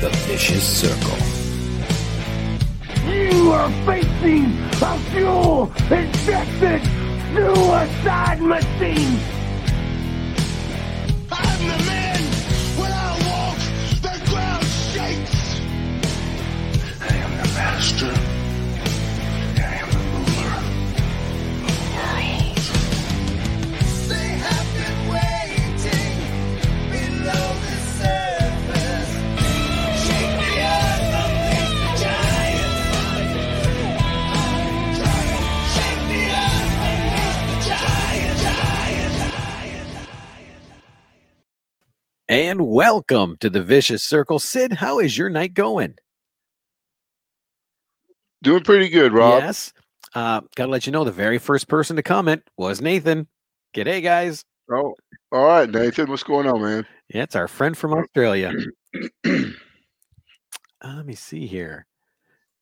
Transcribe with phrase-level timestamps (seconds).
[0.00, 1.18] The vicious circle.
[3.06, 4.46] You are facing
[4.80, 6.82] a fuel injected
[7.34, 9.20] suicide machine.
[11.30, 12.22] I'm the man.
[12.80, 13.58] When I walk,
[14.00, 15.60] the ground shakes.
[17.02, 18.29] I am the master.
[42.30, 44.38] And welcome to the Vicious Circle.
[44.38, 45.96] Sid, how is your night going?
[48.40, 49.42] Doing pretty good, Rob.
[49.42, 49.72] Yes.
[50.14, 53.26] Uh, gotta let you know the very first person to comment was Nathan.
[53.74, 54.44] G'day, guys.
[54.72, 54.94] Oh,
[55.32, 56.08] all right, Nathan.
[56.08, 56.86] What's going on, man?
[57.12, 58.52] Yeah, it's our friend from Australia.
[60.82, 61.84] Uh, let me see here.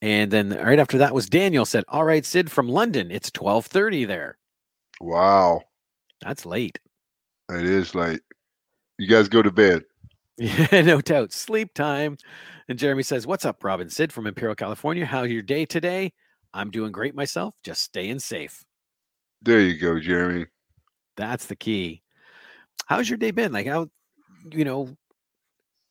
[0.02, 3.12] And then right after that was Daniel said, All right, Sid from London.
[3.12, 4.38] It's 1230 there.
[5.00, 5.62] Wow,
[6.20, 6.80] That's late.
[7.48, 8.22] it is late.
[8.98, 9.84] You guys go to bed.
[10.36, 11.32] Yeah, no doubt.
[11.32, 12.16] Sleep time.
[12.68, 13.88] And Jeremy says, What's up, Robin?
[13.88, 15.06] Sid from Imperial, California.
[15.06, 16.12] How's your day today?
[16.52, 17.54] I'm doing great myself.
[17.62, 18.64] Just staying safe.
[19.42, 20.46] There you go, Jeremy.
[21.16, 22.02] That's the key.
[22.86, 23.52] How's your day been?
[23.52, 23.88] Like how
[24.52, 24.96] you know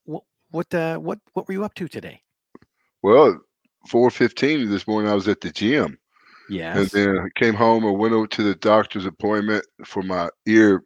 [0.05, 2.21] what what uh what what were you up to today?
[3.03, 3.39] Well,
[3.87, 5.97] four fifteen this morning, I was at the gym,
[6.49, 6.77] Yeah.
[6.77, 10.83] and then I came home and went over to the doctor's appointment for my ear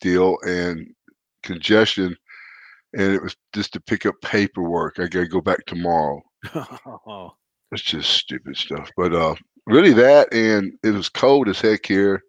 [0.00, 0.86] deal and
[1.42, 2.16] congestion,
[2.94, 4.98] and it was just to pick up paperwork.
[4.98, 6.22] I got to go back tomorrow.
[6.54, 7.30] oh,
[7.72, 8.90] It's just stupid stuff.
[8.96, 9.34] But uh
[9.66, 12.22] really that and it was cold as heck here.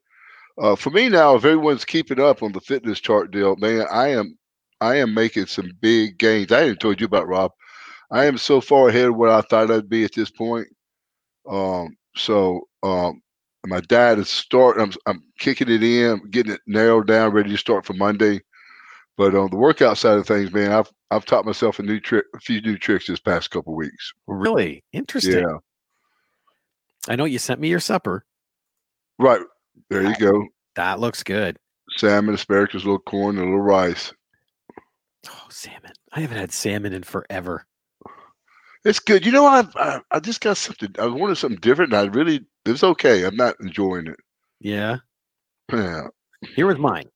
[0.62, 4.10] Uh for me now, if everyone's keeping up on the fitness chart deal, man, I
[4.10, 4.38] am
[4.82, 6.52] I am making some big gains.
[6.52, 7.52] I didn't told you about Rob.
[8.12, 10.68] I am so far ahead of where I thought I'd be at this point.
[11.50, 13.22] Um so um
[13.68, 17.58] my dad is starting I'm I'm kicking it in, getting it narrowed down, ready to
[17.58, 18.42] start for Monday.
[19.18, 22.26] But on the workout side of things, man, I've I've taught myself a new trick,
[22.36, 24.14] a few new tricks this past couple weeks.
[24.28, 24.84] really?
[24.94, 25.40] Interesting.
[25.40, 25.58] Yeah.
[27.10, 28.26] I know you sent me your supper.
[29.20, 29.42] Right.
[29.90, 30.48] There you go.
[30.76, 31.58] That looks good.
[31.98, 34.14] Salmon, asparagus, a little corn, a little rice.
[35.28, 35.92] Oh, salmon.
[36.14, 37.66] I haven't had salmon in forever.
[38.86, 39.26] It's good.
[39.26, 40.96] You know, I I, I just got something.
[40.98, 41.94] I wanted something different.
[41.94, 43.24] And I really, it's okay.
[43.24, 44.18] I'm not enjoying it.
[44.60, 44.98] Yeah.
[45.72, 46.08] Yeah.
[46.56, 47.10] Here was mine.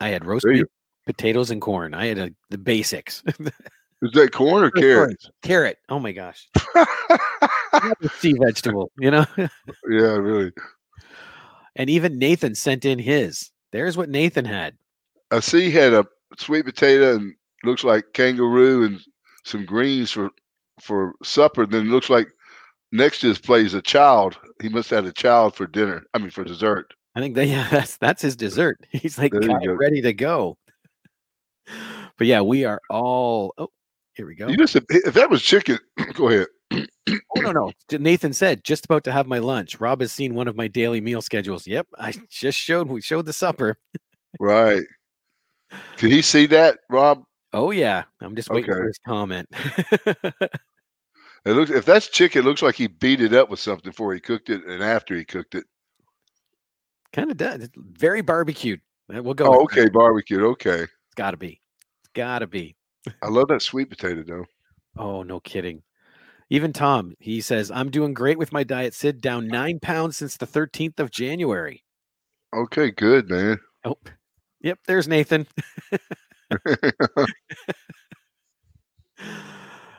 [0.00, 0.66] I had roast beef,
[1.06, 1.94] potatoes, and corn.
[1.94, 3.22] I had a, the basics.
[4.02, 5.30] Is that corn or carrots?
[5.42, 5.78] Carrot.
[5.88, 6.46] Oh my gosh.
[8.18, 9.24] Sea vegetable, you know?
[9.38, 9.48] yeah,
[9.88, 10.52] really.
[11.76, 13.50] and even Nathan sent in his.
[13.72, 14.76] There's what Nathan had.
[15.30, 16.04] I see he had a
[16.38, 17.34] sweet potato and
[17.64, 19.00] looks like kangaroo and
[19.44, 20.30] some greens for
[20.82, 21.66] for supper.
[21.66, 22.28] Then it looks like
[22.92, 24.36] next to his plate is a child.
[24.60, 26.04] He must have had a child for dinner.
[26.12, 26.92] I mean, for dessert.
[27.14, 28.78] I think that yeah, that's that's his dessert.
[28.90, 30.58] He's like ready to go.
[32.18, 33.54] But yeah, we are all.
[33.58, 33.68] Oh,
[34.14, 34.48] here we go.
[34.48, 35.78] You just if that was chicken,
[36.14, 36.46] go ahead.
[37.36, 37.72] Oh no, no.
[37.98, 39.80] Nathan said just about to have my lunch.
[39.80, 41.66] Rob has seen one of my daily meal schedules.
[41.66, 42.88] Yep, I just showed.
[42.88, 43.76] We showed the supper.
[44.40, 44.84] Right.
[45.96, 47.24] Did he see that, Rob?
[47.52, 49.48] Oh yeah, I'm just waiting for his comment.
[51.44, 54.14] It looks if that's chicken, it looks like he beat it up with something before
[54.14, 55.64] he cooked it and after he cooked it.
[57.12, 57.68] kind of does.
[57.76, 58.80] Very barbecued.
[59.08, 59.44] We'll go.
[59.46, 59.80] Oh, with that.
[59.80, 60.42] okay, barbecue.
[60.46, 60.82] Okay.
[60.84, 61.60] It's got to be.
[62.14, 62.76] It's got to be.
[63.22, 64.44] I love that sweet potato though.
[64.96, 65.82] Oh, no kidding.
[66.48, 68.94] Even Tom, he says, I'm doing great with my diet.
[68.94, 71.82] Sid down nine pounds since the 13th of January.
[72.54, 73.58] Okay, good man.
[73.84, 73.96] Oh,
[74.60, 74.78] yep.
[74.86, 75.46] There's Nathan.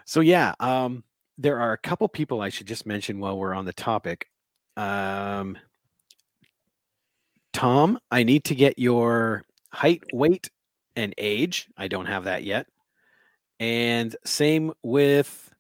[0.07, 1.03] So yeah, um,
[1.39, 4.27] there are a couple people I should just mention while we're on the topic.
[4.77, 5.57] Um,
[7.53, 10.51] Tom, I need to get your height, weight,
[10.95, 11.67] and age.
[11.77, 12.67] I don't have that yet.
[13.59, 15.53] And same with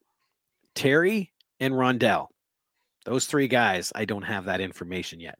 [0.73, 2.27] Terry and Rondell.
[3.05, 5.37] Those three guys, I don't have that information yet.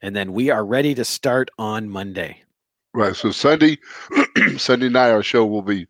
[0.00, 2.42] And then we are ready to start on Monday.
[2.94, 3.14] Right.
[3.14, 3.78] So Sunday,
[4.56, 5.86] Sunday night, our show will be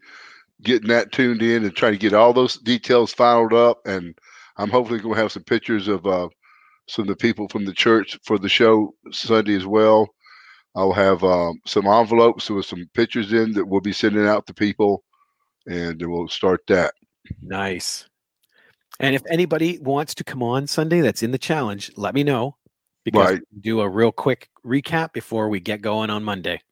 [0.62, 3.80] getting that tuned in and trying to get all those details filed up.
[3.86, 4.14] And
[4.56, 6.28] I'm hopefully going to have some pictures of uh,
[6.88, 10.08] some of the people from the church for the show Sunday as well.
[10.74, 14.54] I'll have um, some envelopes with some pictures in that we'll be sending out to
[14.54, 15.04] people,
[15.66, 16.94] and we'll start that.
[17.42, 18.06] Nice.
[19.00, 22.56] And if anybody wants to come on Sunday that's in the challenge, let me know
[23.04, 23.42] because Right.
[23.60, 26.62] do a real quick recap before we get going on Monday.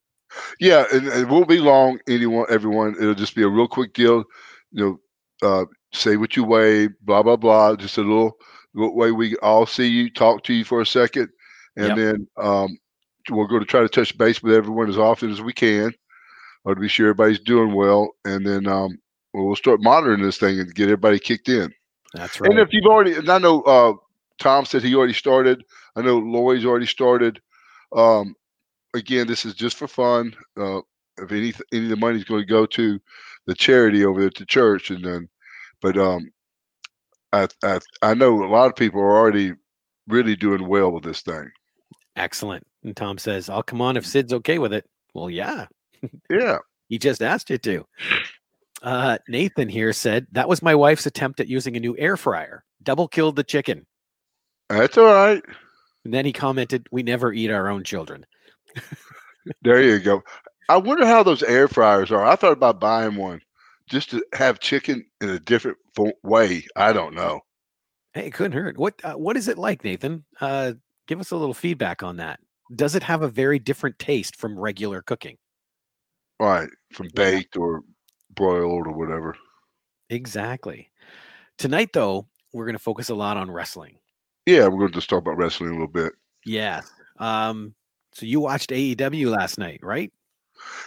[0.61, 1.99] Yeah, and and it won't be long.
[2.09, 4.25] Anyone, everyone, it'll just be a real quick deal.
[4.71, 5.01] You
[5.43, 7.75] know, uh, say what you weigh, blah blah blah.
[7.75, 8.37] Just a little,
[8.75, 11.29] little way we all see you, talk to you for a second,
[11.77, 11.97] and Yep.
[11.97, 12.79] then um,
[13.31, 15.93] we're going to try to touch base with everyone as often as we can,
[16.65, 18.99] or to be sure everybody's doing well, and then um,
[19.33, 21.73] we'll start monitoring this thing and get everybody kicked in.
[22.13, 22.51] That's right.
[22.51, 23.95] And if you've already, and I know uh,
[24.39, 25.65] Tom said he already started.
[25.97, 27.41] I know Lori's already started.
[27.95, 28.35] Um,
[28.95, 30.35] again, this is just for fun.
[30.57, 30.81] Uh,
[31.19, 33.01] if any any of the money is going to go to
[33.47, 35.29] the charity over at the church, and then,
[35.81, 36.31] but um,
[37.33, 39.53] I I I know a lot of people are already
[40.09, 41.51] really doing well with this thing.
[42.17, 42.67] Excellent.
[42.85, 44.85] And Tom says, I'll come on if Sid's okay with it.
[45.15, 45.67] Well, yeah,
[46.31, 47.87] Yeah, he just asked you to.
[48.83, 52.65] Uh, Nathan here said, That was my wife's attempt at using a new air fryer.
[52.83, 53.87] Double killed the chicken.
[54.69, 55.43] that's all right.
[56.05, 58.25] And then he commented, We never eat our own children.
[59.63, 60.23] There you go.
[60.69, 62.25] I wonder how those air fryers are.
[62.25, 63.41] I thought about buying one
[63.89, 66.67] just to have chicken in a different fo- way.
[66.77, 67.41] I don't know.
[68.13, 68.77] Hey, it couldn't hurt.
[68.77, 70.25] What uh, what is it like, Nathan?
[70.41, 70.75] Uh,
[71.07, 72.39] give us a little feedback on that.
[72.75, 75.37] Does it have a very different taste from regular cooking?
[76.39, 77.13] Right, from Yeah.
[77.15, 77.83] baked or
[78.35, 79.37] broiled or whatever.
[80.09, 80.91] Exactly.
[81.59, 83.99] Tonight, though, we're going to focus a lot on wrestling.
[84.47, 86.13] Yeah, we're going to just talk about wrestling a little bit.
[86.45, 86.81] Yeah.
[87.19, 87.75] Um,
[88.13, 90.13] so you watched AEW last night, right?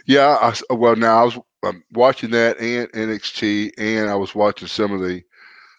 [0.05, 0.37] Yeah,
[0.69, 4.91] I, well now I was um, watching that and NXT, and I was watching some
[4.91, 5.21] of the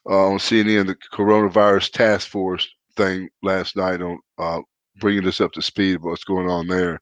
[0.08, 4.60] uh, on CNN the coronavirus task force thing last night on uh,
[4.98, 7.00] bringing us up to speed of what's going on there.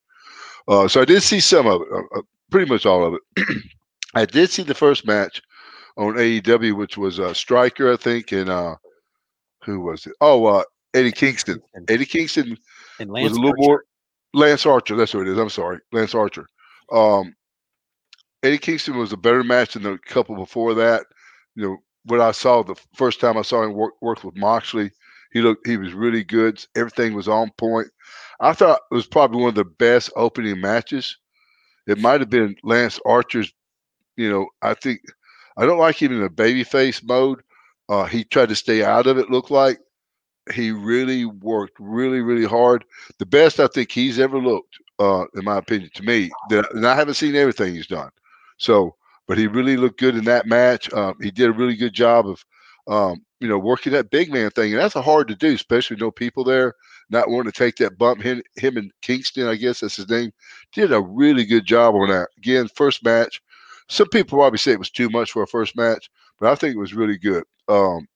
[0.69, 3.47] Uh, so I did see some of it, uh, uh, pretty much all of it.
[4.15, 5.43] I did see the first match
[5.97, 8.77] on AEW, which was uh, Striker, I think, and uh,
[9.65, 10.13] who was it?
[10.21, 10.63] Oh, uh,
[10.95, 11.61] Eddie Kingston.
[11.89, 12.57] Eddie Kingston
[13.01, 13.61] and was Lance a little Archer.
[13.61, 13.85] more
[14.35, 14.97] Lance Archer.
[14.97, 15.39] That's what it is.
[15.39, 16.47] I'm sorry, Lance Archer.
[16.91, 17.35] Um,
[18.43, 21.05] Eddie Kingston was a better match than the couple before that.
[21.55, 24.91] You know what I saw the first time I saw him work work with Moxley.
[25.33, 26.65] He looked he was really good.
[26.77, 27.89] Everything was on point.
[28.41, 31.17] I thought it was probably one of the best opening matches.
[31.87, 33.53] It might have been Lance Archer's.
[34.17, 35.01] You know, I think
[35.57, 37.43] I don't like him in a babyface mode.
[37.89, 39.31] Uh, he tried to stay out of it.
[39.31, 39.79] Looked like
[40.53, 42.85] he really worked really really hard.
[43.19, 46.31] The best I think he's ever looked, uh, in my opinion, to me.
[46.51, 48.11] And I haven't seen everything he's done.
[48.59, 48.97] So,
[49.27, 50.93] but he really looked good in that match.
[50.93, 52.45] Um, he did a really good job of,
[52.87, 55.97] um, you know, working that big man thing, and that's a hard to do, especially
[55.97, 56.75] no people there,
[57.11, 58.23] not wanting to take that bump.
[58.23, 60.31] Him, him and Kingston, I guess that's his name,
[60.73, 62.29] did a really good job on that.
[62.39, 63.43] Again, first match.
[63.89, 66.09] Some people probably say it was too much for a first match,
[66.39, 67.43] but I think it was really good.
[67.67, 68.07] Um,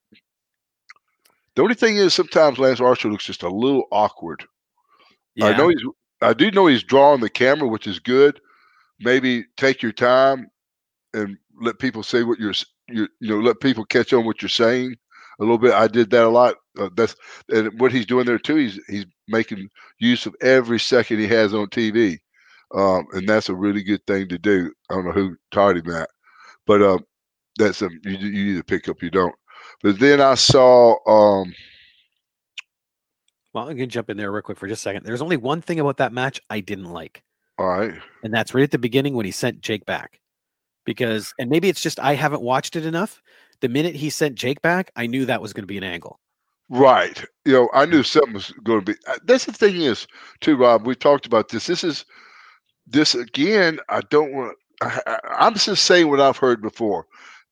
[1.56, 4.44] the only thing is, sometimes Lance Archer looks just a little awkward.
[5.34, 5.46] Yeah.
[5.46, 5.82] I know he's.
[6.22, 8.40] I do know he's drawing the camera, which is good.
[9.00, 10.48] Maybe take your time
[11.14, 12.50] and let people say what you're.
[12.50, 14.94] s- You you know, let people catch on what you're saying
[15.38, 15.72] a little bit.
[15.72, 16.56] I did that a lot.
[16.78, 17.16] Uh, that's
[17.48, 18.56] and what he's doing there too.
[18.56, 22.18] He's he's making use of every second he has on TV,
[22.74, 24.72] um, and that's a really good thing to do.
[24.90, 26.10] I don't know who taught him that,
[26.66, 27.04] but um,
[27.58, 29.34] that's a you, you either pick up, you don't.
[29.82, 31.54] But then I saw um,
[33.52, 35.04] Well, I'm to jump in there real quick for just a second.
[35.04, 37.22] There's only one thing about that match I didn't like,
[37.58, 40.20] all right, and that's right at the beginning when he sent Jake back.
[40.84, 43.20] Because, and maybe it's just I haven't watched it enough.
[43.60, 46.20] The minute he sent Jake back, I knew that was going to be an angle.
[46.68, 47.24] Right.
[47.44, 48.98] You know, I knew something was going to be.
[49.06, 50.06] uh, That's the thing is,
[50.40, 50.86] too, Rob.
[50.86, 51.66] We talked about this.
[51.66, 52.04] This is
[52.86, 53.78] this again.
[53.88, 54.56] I don't want.
[54.82, 57.06] I, I'm just saying what I've heard before.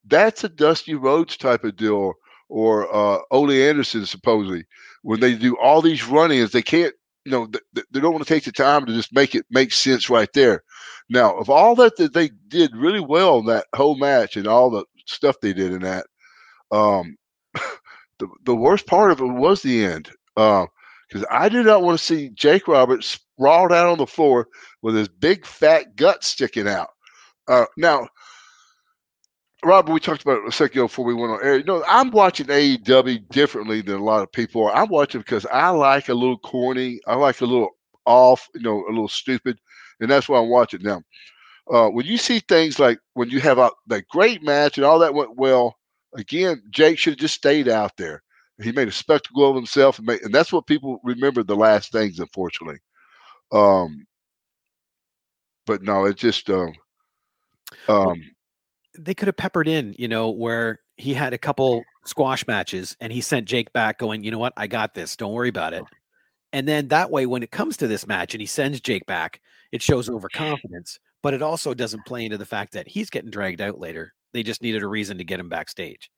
[0.05, 2.13] That's a Dusty Rhodes type of deal,
[2.49, 4.65] or uh, Ole Anderson supposedly.
[5.01, 6.93] When they do all these run-ins, they can't.
[7.23, 9.45] You know, th- th- they don't want to take the time to just make it
[9.49, 10.63] make sense right there.
[11.09, 14.69] Now, of all that that they did really well in that whole match and all
[14.69, 16.05] the stuff they did in that,
[16.71, 17.15] um,
[18.19, 20.09] the, the worst part of it was the end.
[20.37, 20.65] Uh,
[21.07, 24.47] because I did not want to see Jake Roberts sprawled out on the floor
[24.81, 26.89] with his big fat gut sticking out.
[27.47, 28.07] Uh, now,
[29.63, 31.57] Robert, we talked about it a second ago before we went on air.
[31.57, 34.75] You know, I'm watching AEW differently than a lot of people are.
[34.75, 36.99] I'm watching because I like a little corny.
[37.07, 37.71] I like a little
[38.05, 39.57] off, you know, a little stupid,
[39.99, 41.01] and that's why I'm watching now.
[41.71, 44.99] Uh, when you see things like when you have a that great match and all
[44.99, 45.75] that went well,
[46.15, 48.21] again, Jake should have just stayed out there.
[48.61, 51.91] He made a spectacle of himself, and, made, and that's what people remember the last
[51.91, 52.79] things, unfortunately.
[53.51, 54.05] Um,
[55.65, 56.73] but no, it just um,
[57.87, 58.21] um,
[58.97, 63.11] they could have peppered in, you know, where he had a couple squash matches and
[63.11, 65.15] he sent Jake back going, you know what, I got this.
[65.15, 65.83] Don't worry about it.
[66.53, 69.41] And then that way, when it comes to this match and he sends Jake back,
[69.71, 73.59] it shows overconfidence, but it also doesn't play into the fact that he's getting dragged
[73.59, 74.13] out later.
[74.31, 76.11] They just needed a reason to get him backstage.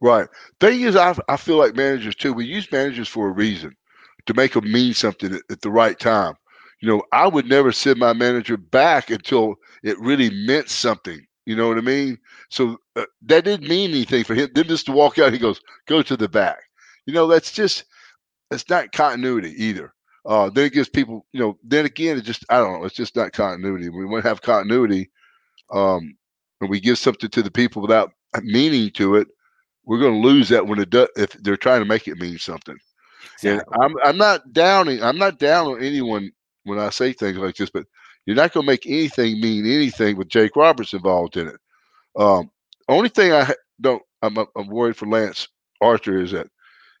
[0.00, 0.26] Right.
[0.58, 2.32] Thing is, I, I feel like managers too.
[2.32, 3.76] We use managers for a reason
[4.24, 6.32] to make them mean something at, at the right time.
[6.80, 11.20] You know, I would never send my manager back until it really meant something.
[11.44, 12.16] You know what I mean?
[12.48, 14.48] So uh, that didn't mean anything for him.
[14.54, 16.62] Then just to walk out, he goes, "Go to the back."
[17.04, 17.84] You know, that's just
[18.50, 19.92] it's not continuity either.
[20.24, 21.58] Uh, then it gives people, you know.
[21.64, 22.84] Then again, it just I don't know.
[22.86, 23.88] It's just not continuity.
[23.88, 25.10] We want to have continuity,
[25.72, 26.16] um,
[26.60, 28.12] and we give something to the people without
[28.42, 29.28] meaning to it.
[29.84, 32.38] We're going to lose that when it does if they're trying to make it mean
[32.38, 32.76] something.
[33.44, 35.02] And I'm I'm not downing.
[35.02, 36.30] I'm not down on anyone
[36.64, 37.86] when I say things like this, but
[38.26, 41.56] you're not going to make anything mean anything with Jake Roberts involved in it.
[42.16, 42.50] Um,
[42.88, 45.48] only thing I don't I'm I'm worried for Lance
[45.80, 46.46] Archer is that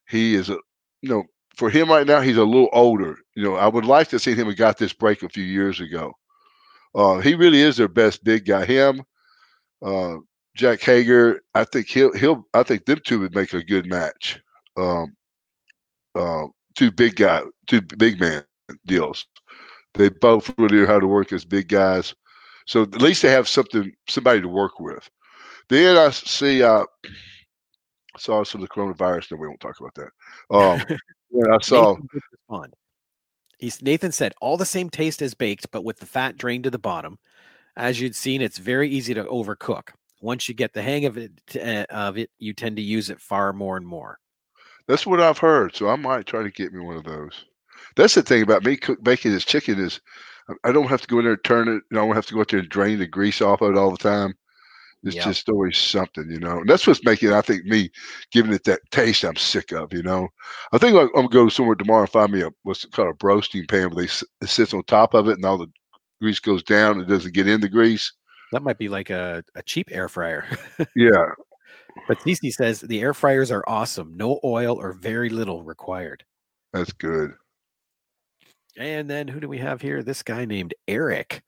[0.08, 0.58] he is a
[1.02, 1.24] you know
[1.56, 3.18] for him right now he's a little older.
[3.34, 5.80] You know I would like to see him have got this break a few years
[5.80, 6.12] ago.
[6.94, 8.64] Uh, he really is their best big guy.
[8.64, 9.02] Him,
[9.84, 10.16] uh,
[10.54, 11.40] Jack Hager.
[11.54, 12.46] I think he'll he'll.
[12.54, 14.40] I think them two would make a good match.
[14.76, 15.16] Um,
[16.14, 18.44] uh, two big guy, two big man
[18.86, 19.26] deals.
[19.94, 22.14] They both really know how to work as big guys.
[22.66, 25.08] So at least they have something, somebody to work with.
[25.68, 26.84] Then I see, uh,
[28.16, 29.32] saw some of the coronavirus.
[29.32, 30.10] No, we won't talk about that.
[30.54, 30.98] Um,
[31.32, 31.96] when I saw,
[32.50, 32.72] Nathan.
[33.58, 36.70] He's, Nathan said, all the same taste as baked, but with the fat drained to
[36.70, 37.18] the bottom.
[37.76, 39.90] As you'd seen, it's very easy to overcook.
[40.20, 43.20] Once you get the hang of it, uh, of it, you tend to use it
[43.20, 44.18] far more and more.
[44.88, 45.74] that's what I've heard.
[45.76, 47.44] So I might try to get me one of those.
[47.96, 50.00] That's the thing about me cook, making this chicken is
[50.64, 51.82] I- don't have to go in there and turn it.
[51.92, 53.90] I don't have to go out there and drain the grease off of it all
[53.92, 54.34] the time.
[55.04, 55.24] It's Yep.
[55.24, 56.58] just always something, you know.
[56.60, 57.90] And that's what's making, I think, me
[58.30, 60.28] giving it that taste I'm sick of, you know.
[60.72, 63.66] I think I'm gonna go somewhere tomorrow and find me a what's called a roasting
[63.66, 65.66] pan where they it sits on top of it and all the
[66.20, 67.00] grease goes down.
[67.00, 68.12] and doesn't get in the grease.
[68.52, 70.46] That might be like a, a cheap air fryer.
[70.94, 71.26] Yeah,
[72.06, 74.16] but Cece says the air fryers are awesome.
[74.16, 76.24] No oil or very little required.
[76.72, 77.32] that's good.
[78.76, 80.02] And then who do we have here?
[80.02, 81.42] This guy named Eric.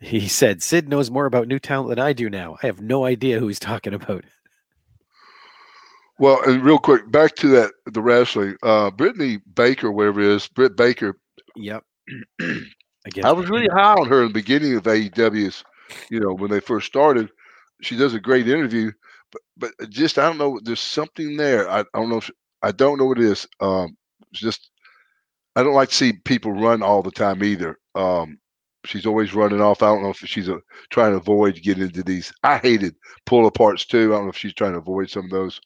[0.00, 2.56] He said, Sid knows more about new talent than I do now.
[2.62, 4.24] I have no idea who he's talking about.
[6.18, 8.56] Well, and real quick, back to that the wrestling.
[8.62, 11.18] Uh Brittany Baker, whatever it is, Britt Baker.
[11.56, 11.84] Yep.
[12.40, 15.64] Again, I was really high on her in the beginning of AEW's,
[16.10, 17.30] you know, when they first started.
[17.80, 18.90] She does a great interview,
[19.30, 20.60] but but just I don't know.
[20.62, 21.70] There's something there.
[21.70, 22.18] I, I don't know.
[22.18, 22.30] If,
[22.62, 23.46] I don't know what it is.
[23.60, 23.96] Um,
[24.32, 24.70] it's just
[25.54, 27.78] I don't like to see people run all the time either.
[27.94, 28.38] Um,
[28.88, 29.82] she's always running off.
[29.82, 32.32] I don't know if she's a, trying to avoid getting into these.
[32.42, 32.94] I hated
[33.26, 34.12] pull aparts too.
[34.12, 35.60] I don't know if she's trying to avoid some of those.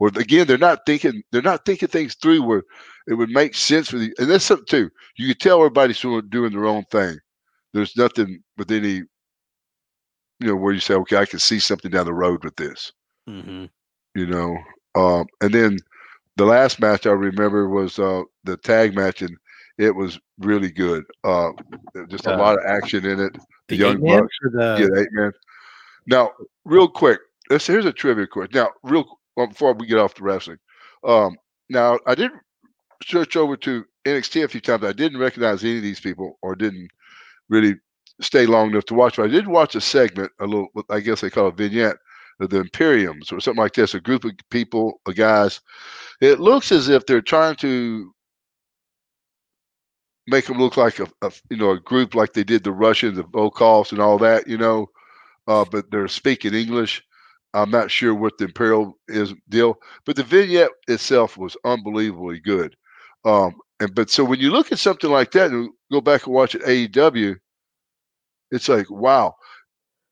[0.00, 1.22] Or again, they're not thinking.
[1.32, 2.62] They're not thinking things through where
[3.08, 4.14] it would make sense for the.
[4.18, 4.90] And that's something too.
[5.16, 7.18] You can tell everybody's doing doing their own thing.
[7.74, 9.02] There's nothing with any,
[10.40, 12.92] you know, where you say, okay, I can see something down the road with this
[13.26, 13.66] hmm
[14.14, 14.56] you know.
[14.94, 15.78] Um, and then
[16.36, 19.36] the last match I remember was uh, the tag match, and
[19.78, 21.04] it was really good.
[21.24, 21.50] Uh,
[22.08, 23.36] just a Uh, lot of action in it.
[23.68, 24.36] The, Young Bucks.
[24.52, 25.32] the yeah, eight man.
[26.06, 26.32] Now,
[26.64, 28.58] real quick, this here's a trivia question.
[28.60, 29.04] Now, real
[29.36, 30.58] well, before we get off the wrestling,
[31.04, 31.36] um,
[31.68, 32.32] now I did
[33.04, 34.84] search over to NXT a few times.
[34.84, 36.88] I didn't recognize any of these people, or didn't
[37.48, 37.76] really
[38.20, 39.16] stay long enough to watch.
[39.16, 41.96] But I did watch a segment, a little, I guess they call it vignette
[42.40, 43.94] of the Imperiums or something like this.
[43.94, 45.60] A group of people, of guys.
[46.20, 48.12] It looks as if they're trying to
[50.28, 53.16] make them look like a, a you know a group like they did the Russians,
[53.16, 54.46] the Volkovs, and all that.
[54.46, 54.88] You know,
[55.46, 57.02] uh, but they're speaking English.
[57.54, 62.76] I'm not sure what the Imperial is deal, but the vignette itself was unbelievably good.
[63.24, 66.34] Um, and but so when you look at something like that and go back and
[66.34, 67.36] watch it AEW,
[68.50, 69.34] it's like wow.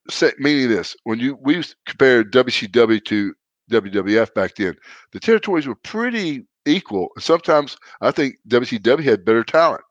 [0.08, 3.34] Say, meaning this when you we compared WCW to
[3.70, 4.76] WWF back then,
[5.12, 7.08] the territories were pretty equal.
[7.18, 9.82] Sometimes I think WCW had better talent,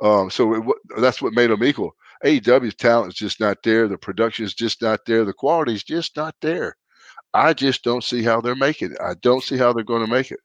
[0.00, 0.62] um, so it,
[0.98, 1.94] that's what made them equal.
[2.24, 3.88] AEW's talent is just not there.
[3.88, 5.24] The production is just not there.
[5.24, 6.76] The quality is just not there.
[7.34, 8.98] I just don't see how they're making it.
[9.00, 10.40] I don't see how they're going to make it.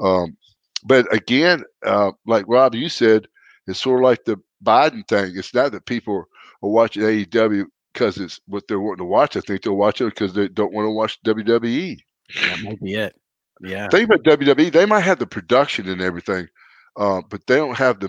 [0.00, 0.36] Um,
[0.84, 3.26] but again, uh, like Rob, you said,
[3.66, 5.32] it's sort of like the Biden thing.
[5.36, 6.24] It's not that people
[6.62, 9.36] are watching AEW because it's what they're wanting to watch.
[9.36, 11.98] I think they'll watch it because they don't want to watch WWE.
[12.42, 13.14] That might be it.
[13.60, 13.88] Yeah.
[13.88, 16.48] Think about WWE; they might have the production and everything,
[16.96, 18.08] uh, but they don't have the,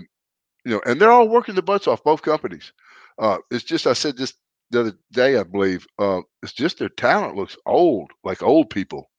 [0.64, 2.72] you know, and they're all working the butts off both companies.
[3.18, 4.34] Uh, it's just I said this
[4.70, 5.86] the other day, I believe.
[5.98, 9.10] Uh, it's just their talent looks old, like old people.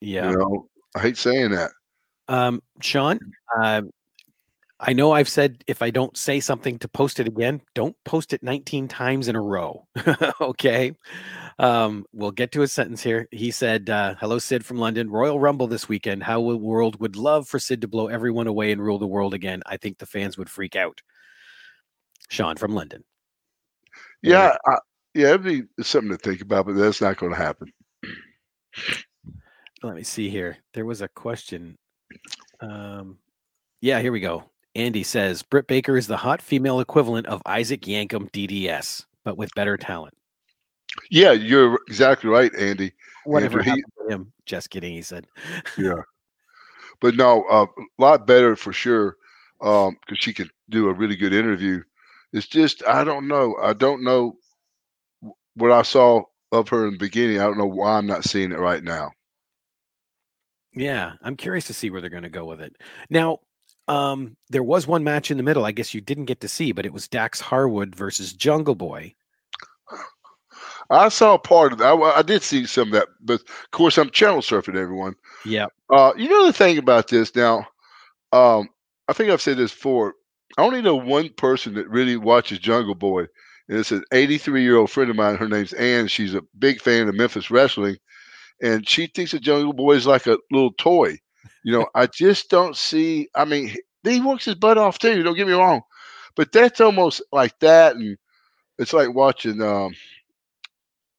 [0.00, 0.30] Yeah.
[0.30, 1.70] You know, I hate saying that.
[2.28, 3.18] Um, Sean,
[3.60, 3.82] uh,
[4.80, 8.32] I know I've said if I don't say something to post it again, don't post
[8.32, 9.86] it 19 times in a row.
[10.40, 10.92] okay.
[11.58, 13.28] Um, we'll get to a sentence here.
[13.30, 15.10] He said, uh, Hello, Sid from London.
[15.10, 16.22] Royal Rumble this weekend.
[16.22, 19.34] How the world would love for Sid to blow everyone away and rule the world
[19.34, 19.62] again.
[19.66, 21.00] I think the fans would freak out.
[22.28, 23.04] Sean from London.
[24.22, 24.78] Yeah, I,
[25.14, 27.72] yeah, it'd be something to think about, but that's not going to happen.
[29.82, 30.56] Let me see here.
[30.72, 31.76] There was a question.
[32.60, 33.18] Um,
[33.80, 34.44] yeah, here we go.
[34.74, 39.54] Andy says Britt Baker is the hot female equivalent of Isaac Yankem DDS, but with
[39.54, 40.14] better talent.
[41.10, 42.92] Yeah, you're exactly right, Andy.
[43.24, 44.32] Whatever he- happened to him.
[44.46, 45.26] Just kidding, he said.
[45.78, 46.02] Yeah,
[47.00, 49.16] but no, uh, a lot better for sure
[49.58, 51.82] because she can do a really good interview.
[52.32, 53.56] It's just I don't know.
[53.62, 54.36] I don't know
[55.54, 56.22] what I saw
[56.52, 57.40] of her in the beginning.
[57.40, 59.12] I don't know why I'm not seeing it right now.
[60.74, 62.76] Yeah, I'm curious to see where they're going to go with it.
[63.08, 63.40] Now,
[63.86, 65.64] um, there was one match in the middle.
[65.64, 69.14] I guess you didn't get to see, but it was Dax Harwood versus Jungle Boy.
[70.90, 71.86] I saw part of that.
[71.86, 75.14] I, I did see some of that, but of course I'm channel surfing everyone.
[75.44, 77.66] Yeah, Uh, you know the thing about this now.
[78.32, 78.68] Um,
[79.08, 80.14] I think I've said this before.
[80.58, 83.20] I only know one person that really watches Jungle Boy,
[83.68, 85.36] and it's an 83 year old friend of mine.
[85.36, 86.06] Her name's Ann.
[86.08, 87.96] She's a big fan of Memphis wrestling,
[88.62, 91.18] and she thinks that Jungle Boy is like a little toy.
[91.64, 93.28] You know, I just don't see.
[93.34, 95.22] I mean, he- he works his butt off too.
[95.22, 95.80] Don't get me wrong,
[96.36, 98.16] but that's almost like that, and
[98.78, 99.60] it's like watching.
[99.62, 99.94] Um,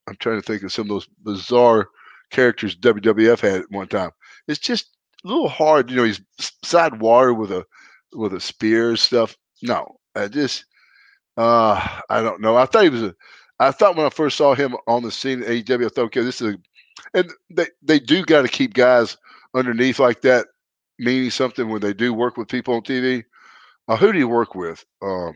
[0.07, 1.89] I'm trying to think of some of those bizarre
[2.31, 4.11] characters WWF had at one time.
[4.48, 6.03] It's just a little hard, you know.
[6.03, 6.22] He's
[6.63, 7.65] side water with a
[8.13, 9.35] with a spear stuff.
[9.61, 10.65] No, I just
[11.37, 12.55] uh I don't know.
[12.55, 13.15] I thought he was a.
[13.59, 16.22] I thought when I first saw him on the scene at AEW, I thought, okay,
[16.22, 16.57] this is a,
[17.13, 19.18] and they they do got to keep guys
[19.55, 20.48] underneath like that,
[21.00, 23.24] meaning something when they do work with people on TV.
[23.87, 24.83] Uh, who do you work with?
[25.01, 25.35] Um,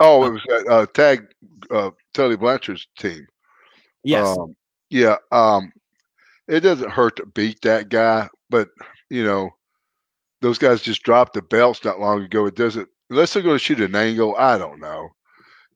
[0.00, 1.26] oh, it was uh, tag
[1.70, 3.26] uh, Tully Blanchard's team.
[4.06, 4.54] Yes, Um,
[4.90, 5.16] yeah.
[5.32, 5.72] Um,
[6.48, 8.68] it doesn't hurt to beat that guy, but
[9.10, 9.50] you know,
[10.40, 12.46] those guys just dropped the belts not long ago.
[12.46, 14.36] It doesn't unless they're going to shoot an angle.
[14.36, 15.08] I don't know.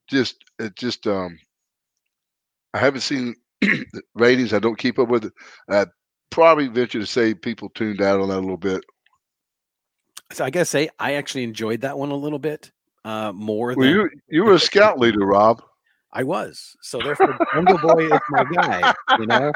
[0.09, 1.39] Just it just um,
[2.75, 4.53] I haven't seen the ratings.
[4.53, 5.33] I don't keep up with it.
[5.69, 5.87] I
[6.31, 8.85] probably venture to say people tuned out on that a little bit.
[10.33, 12.71] so I gotta say I actually enjoyed that one a little bit
[13.05, 15.63] uh, more Well, than you you were a scout leader, Rob.
[16.13, 16.77] I was.
[16.83, 18.95] So therefore, Jungle Boy is my guy.
[19.19, 19.53] You know,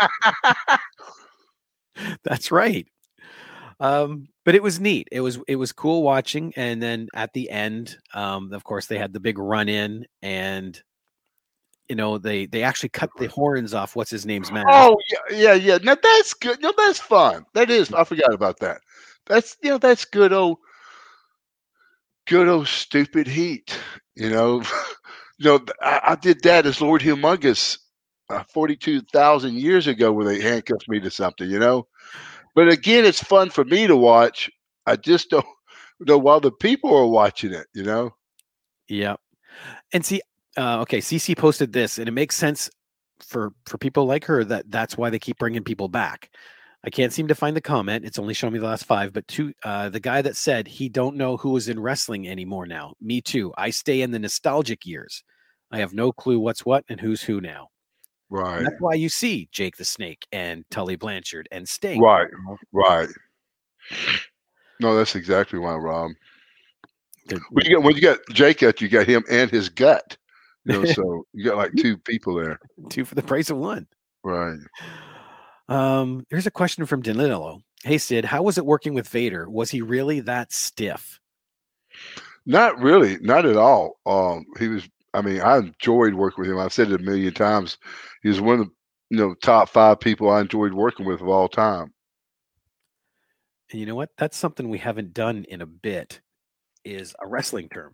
[2.24, 2.86] that's right.
[3.80, 5.08] Um, but it was neat.
[5.10, 6.52] It was it was cool watching.
[6.56, 10.80] And then at the end, um, of course, they had the big run in, and
[11.88, 13.96] you know they they actually cut the horns off.
[13.96, 14.64] What's his name's man?
[14.68, 15.78] Oh yeah, yeah, yeah.
[15.82, 16.60] Now that's good.
[16.62, 17.46] No, that's fun.
[17.54, 17.92] That is.
[17.92, 18.80] I forgot about that.
[19.26, 20.58] That's you know that's good old,
[22.26, 23.78] good old stupid heat.
[24.14, 24.62] You know,
[25.38, 27.78] you know I, I did that as Lord Humongous,
[28.30, 31.48] uh, forty-two thousand years ago, where they handcuffed me to something.
[31.48, 31.86] You know,
[32.54, 34.50] but again, it's fun for me to watch.
[34.86, 35.46] I just don't
[36.00, 37.66] know while the people are watching it.
[37.74, 38.10] You know.
[38.88, 39.16] Yeah.
[39.92, 40.20] And see,
[40.56, 42.70] uh, okay, CC posted this, and it makes sense
[43.20, 46.30] for for people like her that that's why they keep bringing people back.
[46.86, 48.04] I can't seem to find the comment.
[48.04, 50.88] It's only showing me the last five, but two, uh, the guy that said he
[50.88, 52.94] don't know who is in wrestling anymore now.
[53.00, 53.52] Me too.
[53.56, 55.24] I stay in the nostalgic years.
[55.70, 57.68] I have no clue what's what and who's who now.
[58.30, 58.62] And Right.
[58.62, 62.00] that's why you see Jake the Snake and Tully Blanchard and Sting.
[62.00, 62.28] Right.
[62.72, 63.08] Right.
[64.80, 66.10] No, that's exactly why, Rob.
[67.50, 70.16] When you got when you got Jake at you got him and his gut.
[70.64, 72.58] You know, so you got like two people there.
[72.90, 73.86] two for the price of one.
[74.22, 74.58] Right.
[75.68, 77.60] Um, here's a question from Danilo.
[77.84, 79.48] Hey Sid, how was it working with Vader?
[79.48, 81.20] Was he really that stiff?
[82.46, 83.98] Not really, not at all.
[84.06, 86.58] Um he was I mean, I enjoyed working with him.
[86.58, 87.78] I've said it a million times.
[88.22, 88.72] He was one of the
[89.10, 91.92] you know top five people I enjoyed working with of all time.
[93.70, 94.10] And you know what?
[94.18, 96.20] That's something we haven't done in a bit
[96.84, 97.92] is a wrestling term.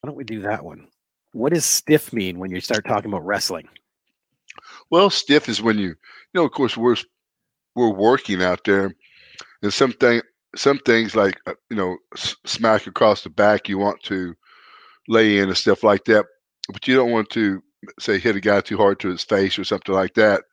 [0.00, 0.88] Why don't we do that one?
[1.32, 3.68] What does stiff mean when you start talking about wrestling?
[4.94, 5.96] Well, stiff is when you you
[6.34, 6.94] know, of course we're
[7.74, 8.94] we're working out there
[9.60, 10.22] and some thing
[10.54, 11.96] some things like uh, you know
[12.46, 14.36] smack across the back you want to
[15.08, 16.26] lay in and stuff like that
[16.72, 17.60] but you don't want to
[17.98, 20.44] say hit a guy too hard to his face or something like that.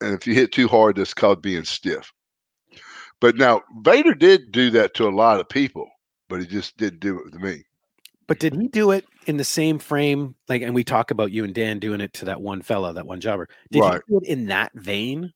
[0.00, 2.10] And if you hit too hard, that's called being stiff.
[3.20, 5.90] But now Vader did do that to a lot of people,
[6.30, 7.64] but he just didn't do it with me.
[8.26, 10.34] But did he do it in the same frame?
[10.48, 13.06] Like, and we talk about you and Dan doing it to that one fella, that
[13.06, 13.48] one jobber.
[13.70, 14.00] Did Right.
[14.06, 15.32] he do it in that vein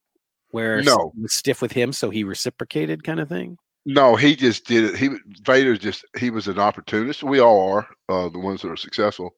[0.51, 1.13] where No.
[1.21, 3.59] was stiff with him, so he reciprocated kind of thing?
[3.85, 4.97] No, he just did it.
[4.97, 5.11] He
[5.43, 7.23] Vader just he was an opportunist.
[7.23, 9.31] We all are, uh, the ones that are successful.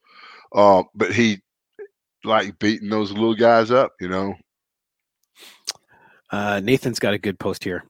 [0.52, 1.40] Uh, but he
[2.24, 4.34] like beating those little guys up, you know.
[6.30, 7.84] Uh, Nathan's got a good post here.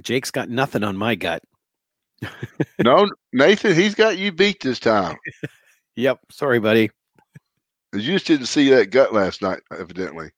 [0.00, 1.42] Jake's got nothing on my gut.
[2.80, 5.16] No, Nathan, he's got you beat this time.
[5.96, 6.20] Yep.
[6.30, 6.92] Sorry, buddy.
[7.92, 10.30] You just didn't see that gut last night, evidently.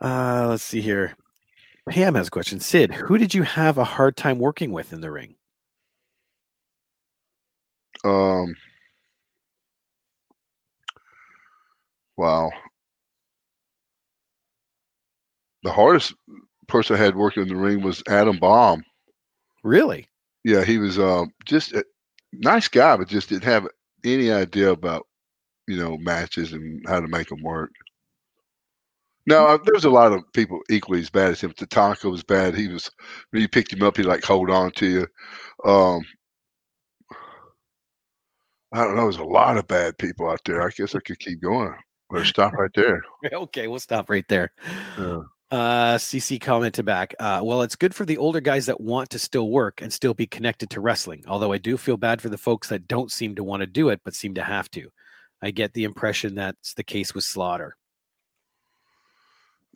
[0.00, 1.14] Uh, let's see here.
[1.86, 2.58] Pam has a question.
[2.58, 5.34] Sid, who did you have a hard time working with in the ring?
[8.02, 8.54] Um,
[12.16, 12.50] wow.
[15.64, 16.14] The hardest
[16.66, 18.82] person I had working in the ring was Adam Baum.
[19.62, 20.08] Really?
[20.44, 21.84] Yeah, he was um, just a
[22.32, 23.68] nice guy, but just didn't have
[24.04, 25.06] any idea about
[25.68, 27.70] you know matches and how to make them work.
[29.26, 31.52] No, uh, there's a lot of people equally as bad as him.
[31.52, 32.54] Tatanka was bad.
[32.54, 32.90] He was
[33.30, 35.06] when you picked him up, he like hold on to you.
[35.64, 36.02] Um,
[38.72, 39.02] I don't know.
[39.02, 40.62] There's a lot of bad people out there.
[40.62, 41.74] I guess I could keep going.
[42.10, 43.02] Better stop right there.
[43.32, 44.52] okay, we'll stop right there.
[44.98, 45.20] Yeah.
[45.50, 47.14] Uh, CC commented back.
[47.18, 50.14] Uh, well, it's good for the older guys that want to still work and still
[50.14, 51.24] be connected to wrestling.
[51.26, 53.88] Although I do feel bad for the folks that don't seem to want to do
[53.88, 54.90] it but seem to have to.
[55.42, 57.76] I get the impression that's the case with Slaughter.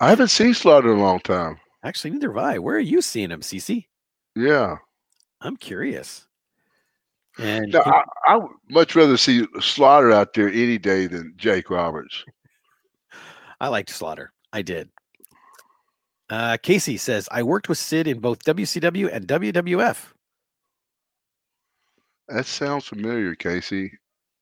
[0.01, 1.59] I haven't seen Slaughter in a long time.
[1.83, 2.59] Actually, neither have I.
[2.59, 3.87] Where are you seeing him, CC?
[4.37, 4.77] Yeah.
[5.41, 6.27] I'm curious.
[7.39, 11.69] And No, I, I would much rather see Slaughter out there any day than Jake
[11.69, 12.25] Roberts.
[13.61, 14.33] I liked Slaughter.
[14.53, 14.89] I did.
[16.31, 20.07] Uh, Casey says, I worked with Sid in both WCW and WWF.
[22.29, 23.93] That sounds familiar, Casey.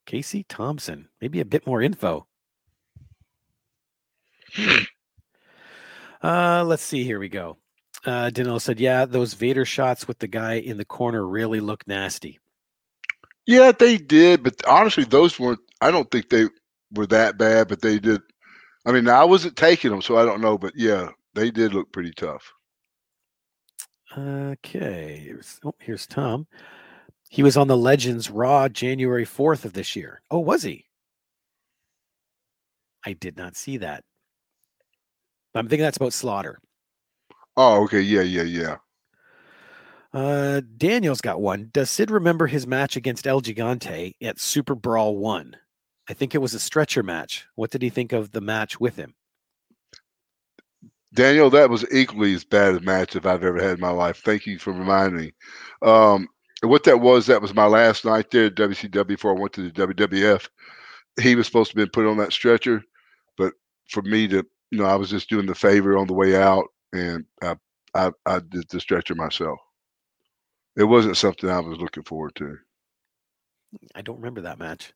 [0.06, 1.08] Casey Thompson.
[1.20, 2.26] Maybe a bit more info.
[6.22, 7.04] uh, let's see.
[7.04, 7.58] Here we go.
[8.04, 11.86] Uh, Danilo said, Yeah, those Vader shots with the guy in the corner really look
[11.86, 12.38] nasty.
[13.46, 15.60] Yeah, they did, but honestly, those weren't.
[15.80, 16.46] I don't think they
[16.92, 18.20] were that bad, but they did.
[18.86, 21.92] I mean, I wasn't taking them, so I don't know, but yeah, they did look
[21.92, 22.52] pretty tough.
[24.16, 25.22] Okay.
[25.24, 26.46] Here's, oh, here's Tom.
[27.30, 30.20] He was on the Legends Raw January 4th of this year.
[30.30, 30.84] Oh, was he?
[33.06, 34.04] I did not see that.
[35.54, 36.58] I'm thinking that's about Slaughter.
[37.56, 38.76] Oh, okay, yeah, yeah, yeah.
[40.14, 41.70] Uh, Daniel's got one.
[41.72, 45.56] Does Sid remember his match against El Gigante at Super Brawl 1?
[46.08, 47.46] I think it was a stretcher match.
[47.54, 49.14] What did he think of the match with him?
[51.14, 54.22] Daniel, that was equally as bad a match as I've ever had in my life.
[54.24, 55.32] Thank you for reminding me.
[55.82, 56.28] Um,
[56.62, 59.70] what that was, that was my last night there at WCW before I went to
[59.70, 60.48] the WWF.
[61.20, 62.82] He was supposed to be put on that stretcher,
[63.36, 63.52] but
[63.90, 66.64] for me to, you know, I was just doing the favor on the way out,
[66.94, 67.56] and I,
[67.94, 69.58] I, I did the stretcher myself.
[70.76, 72.56] It wasn't something I was looking forward to.
[73.94, 74.92] I don't remember that match.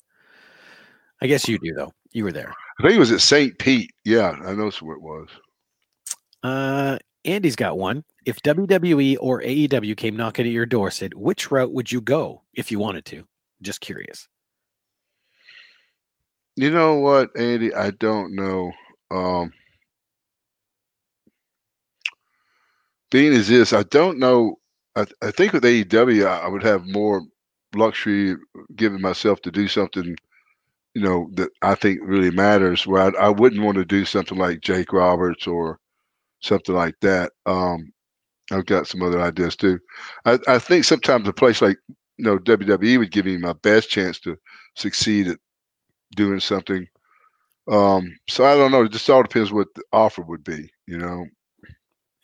[1.20, 1.92] I guess you do, though.
[2.12, 2.54] You were there.
[2.78, 3.58] I think it was at St.
[3.58, 3.90] Pete.
[4.04, 5.28] Yeah, I know where it was.
[6.42, 8.04] Uh, Andy's got one.
[8.24, 12.42] If WWE or AEW came knocking at your door, said, which route would you go
[12.54, 13.24] if you wanted to?
[13.62, 14.28] Just curious.
[16.54, 17.74] You know what, Andy?
[17.74, 18.72] I don't know.
[19.10, 19.52] Um,
[23.10, 24.58] being as this, I don't know.
[24.96, 27.22] I, I think with AEW, I, I would have more
[27.74, 28.36] luxury
[28.74, 30.16] giving myself to do something,
[30.94, 32.86] you know, that I think really matters.
[32.86, 35.78] Where I, I wouldn't want to do something like Jake Roberts or
[36.46, 37.32] something like that.
[37.44, 37.92] Um,
[38.52, 39.78] I've got some other ideas too.
[40.24, 43.90] I, I think sometimes a place like you know WWE would give me my best
[43.90, 44.36] chance to
[44.76, 45.38] succeed at
[46.14, 46.86] doing something.
[47.68, 48.84] Um, so I don't know.
[48.84, 50.70] It just all depends what the offer would be.
[50.86, 51.26] You know,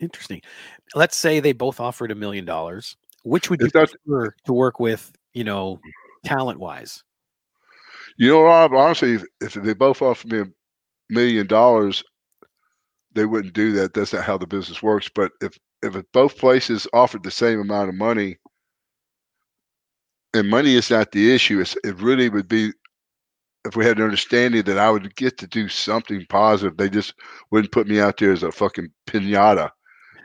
[0.01, 0.43] Interesting.
[0.95, 2.97] Let's say they both offered a million dollars.
[3.25, 5.81] Which would you that's- prefer to work with, you know,
[6.25, 7.03] talent wise?
[8.19, 8.73] you know, Rob.
[8.73, 10.47] Honestly, if, if they both offered me a
[11.09, 12.03] million dollars,
[13.15, 13.95] they wouldn't do that.
[13.95, 15.09] That's not how the business works.
[15.15, 18.39] But if if both places offered the same amount of money,
[20.35, 22.73] and money is not the issue, it's, it really would be
[23.65, 26.77] if we had an understanding that I would get to do something positive.
[26.77, 27.15] They just
[27.51, 29.71] wouldn't put me out there as a fucking pinata,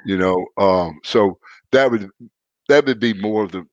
[0.05, 0.45] you know.
[0.57, 1.37] Um, so
[1.71, 2.09] that would
[2.69, 3.65] that would be more of the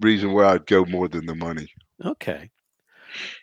[0.00, 1.68] reason where I'd go more than the money.
[2.04, 2.50] Okay.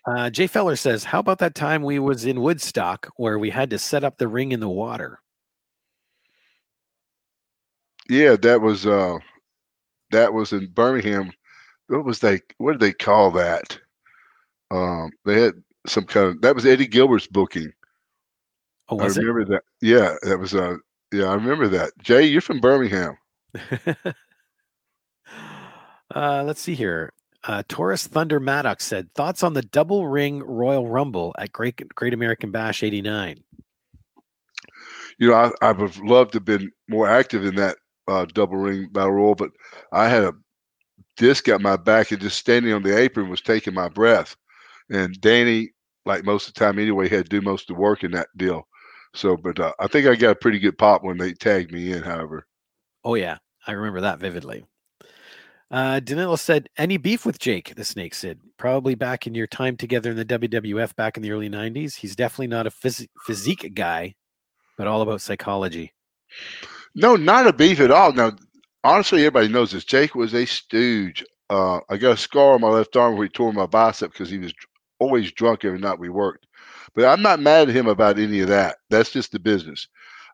[0.05, 3.69] Uh, Jay Feller says, "How about that time we was in Woodstock where we had
[3.71, 5.19] to set up the ring in the water?"
[8.09, 9.17] Yeah, that was uh
[10.11, 11.31] that was in Birmingham.
[11.87, 13.79] What was they what did they call that?
[14.71, 15.53] Um they had
[15.87, 17.71] some kind of that was Eddie Gilbert's booking.
[18.89, 19.21] Oh, I was it?
[19.21, 19.63] remember that.
[19.81, 20.77] Yeah, that was uh
[21.11, 21.91] yeah, I remember that.
[22.01, 23.17] Jay, you're from Birmingham.
[26.13, 27.13] uh, let's see here.
[27.47, 32.13] Uh, Taurus Thunder Maddox said, "Thoughts on the double ring Royal Rumble at Great Great
[32.13, 33.43] American Bash '89."
[35.19, 37.77] You know, I, I would have loved to have been more active in that
[38.07, 39.51] uh, double ring battle royal, but
[39.91, 40.33] I had a
[41.17, 44.35] disc at my back and just standing on the apron was taking my breath.
[44.89, 45.69] And Danny,
[46.05, 48.27] like most of the time anyway, had to do most of the work in that
[48.37, 48.67] deal.
[49.13, 51.93] So, but uh, I think I got a pretty good pop when they tagged me
[51.93, 52.03] in.
[52.03, 52.45] However,
[53.03, 54.65] Oh yeah, I remember that vividly.
[55.71, 58.39] Uh, Danilo said, "Any beef with Jake the Snake Sid?
[58.57, 61.95] Probably back in your time together in the WWF back in the early '90s.
[61.95, 64.15] He's definitely not a phys- physique guy,
[64.77, 65.93] but all about psychology."
[66.95, 68.13] no, not a beef at all.
[68.13, 68.33] Now,
[68.83, 69.83] honestly, everybody knows this.
[69.83, 71.23] Jake was a stooge.
[71.49, 74.29] Uh, I got a scar on my left arm where he tore my bicep because
[74.29, 74.53] he was
[74.99, 76.47] always drunk every night we worked.
[76.95, 78.77] But I'm not mad at him about any of that.
[78.89, 79.87] That's just the business.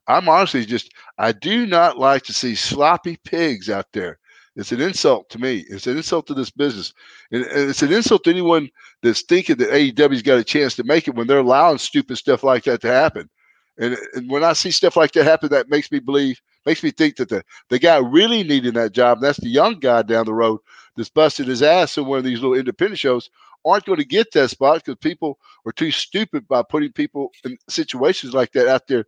[0.07, 4.19] I'm honestly just, I do not like to see sloppy pigs out there.
[4.55, 5.65] It's an insult to me.
[5.69, 6.93] It's an insult to this business.
[7.31, 8.69] And, and it's an insult to anyone
[9.01, 12.43] that's thinking that AEW's got a chance to make it when they're allowing stupid stuff
[12.43, 13.29] like that to happen.
[13.77, 16.91] And, and when I see stuff like that happen, that makes me believe, makes me
[16.91, 20.33] think that the, the guy really needing that job, that's the young guy down the
[20.33, 20.59] road
[20.97, 23.29] that's busted his ass in one of these little independent shows,
[23.63, 27.57] aren't going to get that spot because people are too stupid by putting people in
[27.69, 29.05] situations like that out there,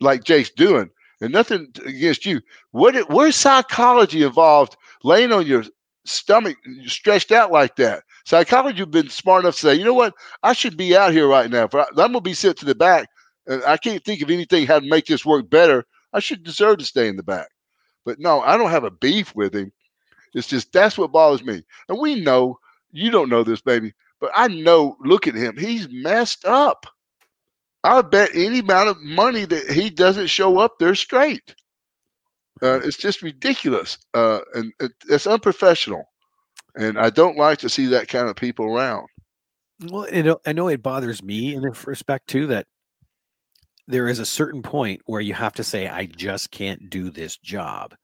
[0.00, 0.90] like Jake's doing.
[1.20, 2.40] And nothing against you.
[2.70, 4.76] What where's psychology involved?
[5.04, 5.64] Laying on your
[6.04, 6.56] stomach,
[6.86, 8.04] stretched out like that.
[8.24, 10.14] Psychology you've been smart enough to say, you know what?
[10.42, 11.68] I should be out here right now.
[11.72, 13.08] I, I'm gonna be sent to the back,
[13.46, 15.84] and I can't think of anything how to make this work better.
[16.12, 17.48] I should deserve to stay in the back.
[18.04, 19.72] But no, I don't have a beef with him.
[20.34, 21.62] It's just that's what bothers me.
[21.88, 22.58] And we know
[22.92, 24.96] you don't know this, baby, but I know.
[25.00, 26.86] Look at him; he's messed up.
[27.82, 31.54] I bet any amount of money that he doesn't show up there straight.
[32.62, 36.04] Uh, it's just ridiculous, uh, and it, it's unprofessional.
[36.76, 39.06] And I don't like to see that kind of people around.
[39.82, 42.66] Well, it, uh, I know it bothers me in respect too that
[43.88, 47.38] there is a certain point where you have to say, "I just can't do this
[47.38, 47.94] job."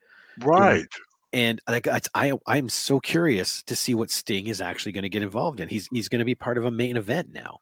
[0.43, 0.87] Right.
[1.35, 5.23] And like I, I'm so curious to see what Sting is actually going to get
[5.23, 5.69] involved in.
[5.69, 7.59] He's he's going to be part of a main event now.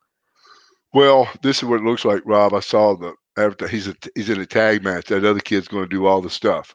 [0.95, 2.55] Well, this is what it looks like, Rob.
[2.55, 5.09] I saw the after he's a, he's in a tag match.
[5.09, 6.75] That other kid's going to do all the stuff.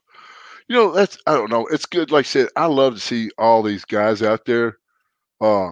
[0.67, 1.65] You know, that's I don't know.
[1.67, 2.11] It's good.
[2.11, 4.77] Like I said, I love to see all these guys out there.
[5.39, 5.69] Uh,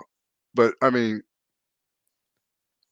[0.56, 1.22] but I mean,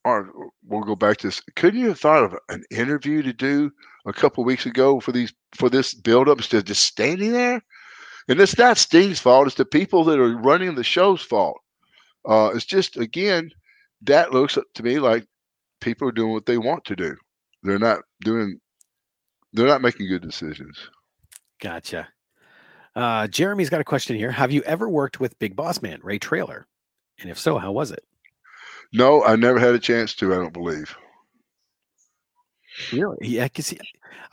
[0.03, 0.29] or
[0.67, 1.41] we'll go back to this.
[1.55, 3.71] Couldn't you have thought of an interview to do
[4.05, 7.61] a couple weeks ago for these for this build up instead of just standing there?
[8.27, 9.47] And it's not Sting's fault.
[9.47, 11.57] It's the people that are running the show's fault.
[12.27, 13.51] Uh, it's just again,
[14.01, 15.25] that looks to me like
[15.85, 17.15] people are doing what they want to do.
[17.63, 18.59] They're not doing.
[19.53, 20.77] They're not making good decisions.
[21.61, 22.09] Gotcha.
[22.95, 24.31] Uh, Jeremy's got a question here.
[24.31, 26.67] Have you ever worked with Big Boss Man Ray Traylor?
[27.19, 28.03] And if so, how was it?
[28.91, 30.33] No, I never had a chance to.
[30.33, 30.95] I don't believe.
[32.91, 33.17] Really?
[33.21, 33.73] Yeah, because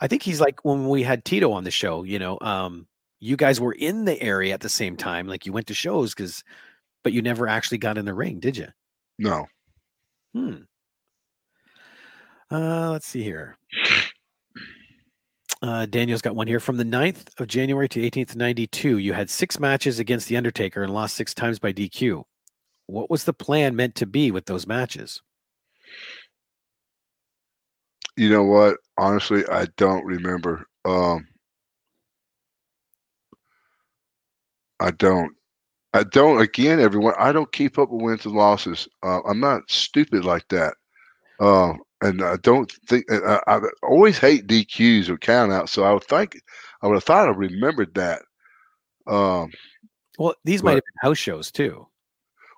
[0.01, 2.03] I think he's like when we had Tito on the show.
[2.03, 2.87] You know, um,
[3.19, 6.13] you guys were in the area at the same time, like you went to shows,
[6.13, 6.43] because,
[7.03, 8.67] but you never actually got in the ring, did you?
[9.17, 9.47] No.
[10.33, 10.63] Hmm.
[12.53, 13.57] Uh, let's see here.
[15.63, 16.59] Uh, Daniel's got one here.
[16.59, 20.83] From the 9th of January to 18th, 92, you had six matches against The Undertaker
[20.83, 22.23] and lost six times by DQ.
[22.85, 25.21] What was the plan meant to be with those matches?
[28.17, 28.77] You know what?
[28.99, 30.67] Honestly, I don't remember.
[30.85, 31.25] Um,
[34.79, 35.31] I don't.
[35.95, 36.41] I don't.
[36.41, 38.87] Again, everyone, I don't keep up with wins and losses.
[39.01, 40.75] Uh, I'm not stupid like that.
[41.39, 45.69] Uh, and I don't think I, I always hate DQs or countouts.
[45.69, 46.39] So I would think
[46.81, 48.21] I would have thought I remembered that.
[49.07, 49.51] Um,
[50.19, 50.71] Well, these Right.
[50.71, 51.87] might have been house shows too.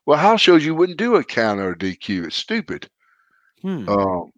[0.06, 2.26] well, house shows you wouldn't do a count or a DQ.
[2.26, 2.90] It's stupid.
[3.62, 3.88] Hmm.
[3.90, 4.32] Um,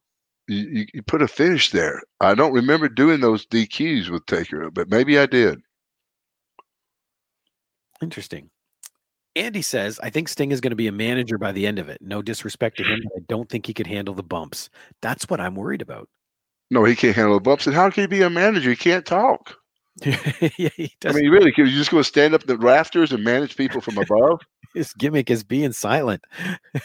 [0.47, 2.01] you, you put a finish there.
[2.21, 5.61] I don't remember doing those DQs with Taker, but maybe I did.
[8.01, 8.49] Interesting.
[9.37, 11.89] Andy says, I think Sting is going to be a manager by the end of
[11.89, 11.99] it.
[12.01, 14.69] No disrespect to him, but I don't think he could handle the bumps.
[15.01, 16.09] That's what I'm worried about.
[16.69, 17.67] No, he can't handle the bumps.
[17.67, 18.69] And how can he be a manager?
[18.69, 19.55] He can't talk.
[20.05, 21.15] yeah, he does.
[21.15, 23.97] I mean, really, you're just going to stand up the rafters and manage people from
[23.97, 24.41] above?
[24.73, 26.21] His gimmick is being silent.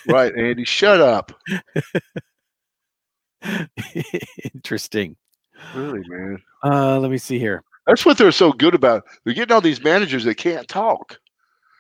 [0.09, 1.33] right, Andy, shut up.
[4.55, 5.17] Interesting.
[5.75, 6.39] Really, man.
[6.65, 7.63] Uh, let me see here.
[7.87, 9.05] That's what they're so good about.
[9.25, 11.19] They're getting all these managers that can't talk.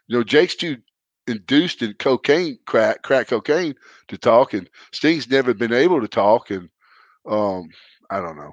[0.08, 0.78] You know, Jake's too
[1.26, 3.74] induced in cocaine, crack, crack cocaine
[4.08, 6.50] to talk, and Sting's never been able to talk.
[6.50, 6.68] And
[7.28, 7.68] um,
[8.10, 8.52] I don't know.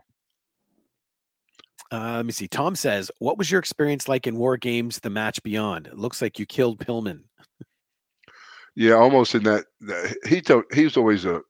[1.91, 2.47] Uh, let me see.
[2.47, 5.87] Tom says, "What was your experience like in War Games: The Match Beyond?
[5.87, 7.23] It looks like you killed Pillman."
[8.75, 9.65] Yeah, almost in that.
[9.81, 10.73] that he took.
[10.73, 11.41] He was always a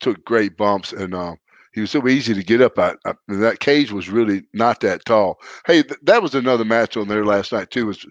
[0.00, 1.38] took great bumps, and um,
[1.72, 2.98] he was so easy to get up at.
[3.04, 5.38] Uh, and that cage was really not that tall.
[5.66, 7.86] Hey, th- that was another match on there last night too.
[7.86, 8.04] Was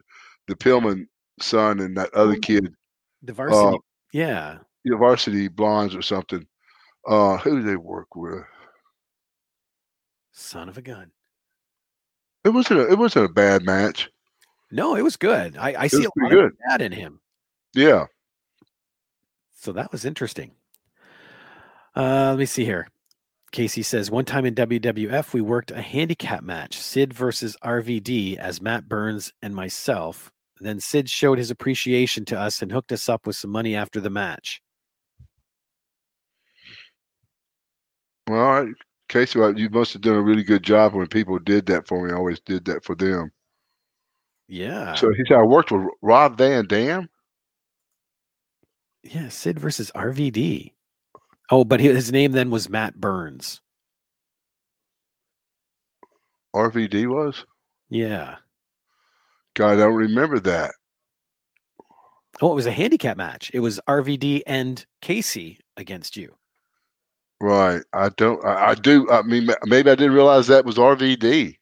[0.47, 1.07] the Pillman
[1.39, 2.73] son and that other Oh, kid,
[3.21, 3.75] The varsity.
[3.75, 3.79] Uh,
[4.11, 4.57] yeah.
[4.85, 6.45] the Varsity Blonds or something.
[7.07, 8.43] Uh, who do they work with?
[10.31, 11.11] Son of a gun.
[12.43, 12.79] It wasn't.
[12.81, 14.09] A, it wasn't a bad match.
[14.71, 15.55] No, it was good.
[15.57, 16.51] I, I see a lot of good.
[16.67, 17.19] that in him.
[17.73, 18.05] Yeah.
[19.55, 20.51] So that was interesting.
[21.95, 22.87] Uh, let me see here.
[23.51, 28.59] Casey says one time in WWF we worked a handicap match, Sid versus RVD as
[28.61, 30.31] Matt Burns and myself.
[30.59, 33.99] Then Sid showed his appreciation to us and hooked us up with some money after
[33.99, 34.61] the match.
[38.27, 38.67] Well.
[39.09, 42.03] Casey, well, you must have done a really good job when people did that for
[42.03, 42.11] me.
[42.11, 43.31] I always did that for them.
[44.47, 44.95] Yeah.
[44.95, 47.09] So he said I worked with Rob Van Dam.
[49.03, 50.71] yeah, Sid versus RVD.
[51.51, 53.61] Oh, but his name then was Matt Burns.
[56.55, 57.45] RVD was.
[57.89, 58.37] Yeah.
[59.55, 60.71] God, I don't remember that.
[62.41, 63.51] Oh, it was a handicap match.
[63.53, 66.35] It was RVD and Casey against you.
[67.39, 67.81] Right.
[67.93, 68.43] I don't.
[68.45, 69.09] I, I do.
[69.11, 71.57] I mean, maybe I didn't realize that was RVD.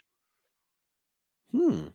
[1.51, 1.87] Hmm.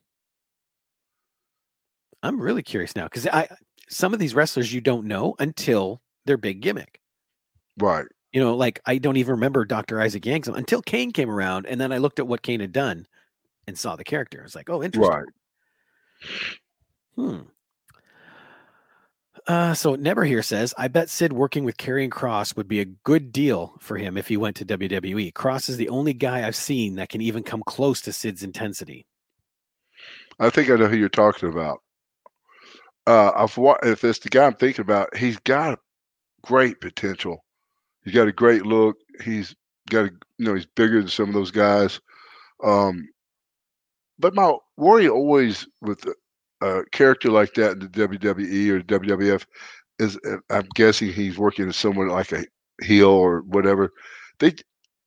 [2.23, 3.49] I'm really curious now because I
[3.89, 7.01] some of these wrestlers you don't know until their big gimmick.
[7.79, 8.07] Right.
[8.33, 10.01] You know, like I don't even remember Dr.
[10.01, 13.07] Isaac Yankem until Kane came around, and then I looked at what Kane had done
[13.67, 14.41] and saw the character.
[14.41, 15.11] I was like, oh, interesting.
[15.11, 15.27] Right.
[17.15, 17.41] Hmm.
[19.47, 22.85] Uh, so Never here says, I bet Sid working with Karrion Cross would be a
[22.85, 25.33] good deal for him if he went to WWE.
[25.35, 29.07] Cross is the only guy I've seen that can even come close to Sid's intensity.
[30.41, 31.81] I think I know who you're talking about.
[33.07, 33.47] Uh,
[33.85, 35.79] if it's the guy I'm thinking about, he's got
[36.43, 37.45] great potential.
[38.05, 38.97] He's got a great look.
[39.25, 39.55] He's
[39.89, 42.01] got a you know he's bigger than some of those guys.
[42.65, 43.09] Um,
[44.19, 46.05] but my worry always with
[46.63, 49.45] a, character like that in the WWE or WWF
[49.99, 52.45] is uh, I'm guessing he's working as someone like a
[52.83, 53.93] heel or whatever.
[54.39, 54.55] They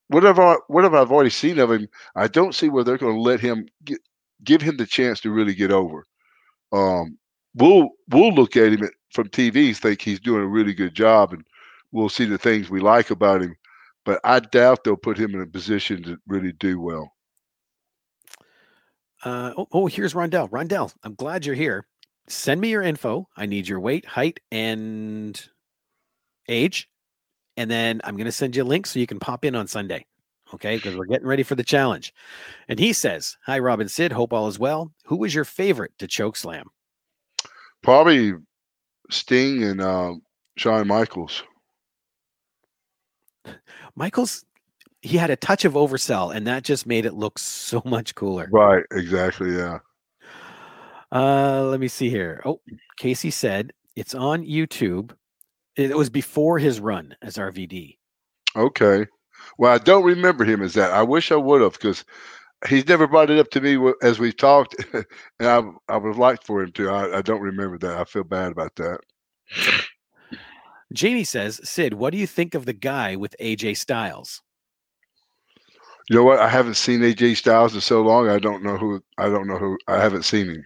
[0.07, 3.39] whatever whatever I've already seen of him, I don't see where they're going to let
[3.39, 3.99] him get,
[4.43, 6.05] give him the chance to really get over.
[6.71, 7.17] Um,
[7.55, 11.43] we'll we'll look at him from TV, think he's doing a really good job, and
[11.91, 13.55] we'll see the things we like about him.
[14.05, 17.11] But I doubt they'll put him in a position to really do well.
[19.23, 20.49] Uh, oh, oh, here's Rondell.
[20.49, 21.85] Rondell, I'm glad you're here.
[22.27, 23.27] Send me your info.
[23.35, 25.41] I need your weight, height, and
[26.47, 26.89] age.
[27.57, 29.67] And then I'm going to send you a link so you can pop in on
[29.67, 30.05] Sunday.
[30.53, 30.77] Okay.
[30.77, 32.13] Because we're getting ready for the challenge.
[32.67, 34.11] And he says, Hi, Robin Sid.
[34.11, 34.91] Hope all is well.
[35.05, 36.69] Who was your favorite to choke slam?
[37.83, 38.33] Probably
[39.09, 40.13] Sting and uh,
[40.57, 41.43] Shawn Michaels.
[43.95, 44.45] Michael's,
[45.01, 48.47] he had a touch of oversell, and that just made it look so much cooler.
[48.51, 49.55] Right, exactly.
[49.55, 49.79] Yeah.
[51.11, 52.41] Uh, let me see here.
[52.45, 52.61] Oh,
[52.97, 55.11] Casey said it's on YouTube.
[55.75, 57.97] It was before his run as RVD.
[58.55, 59.07] Okay.
[59.57, 60.91] Well, I don't remember him as that.
[60.91, 62.03] I wish I would have because
[62.67, 65.05] he's never brought it up to me as we've talked, and
[65.39, 66.89] I I would have liked for him to.
[66.89, 67.97] I, I don't remember that.
[67.97, 68.99] I feel bad about that.
[70.91, 74.41] Jamie says, Sid, what do you think of the guy with AJ Styles?
[76.09, 76.39] You know what?
[76.39, 78.29] I haven't seen AJ Styles in so long.
[78.29, 78.99] I don't know who.
[79.19, 79.77] I don't know who.
[79.87, 80.65] I haven't seen him.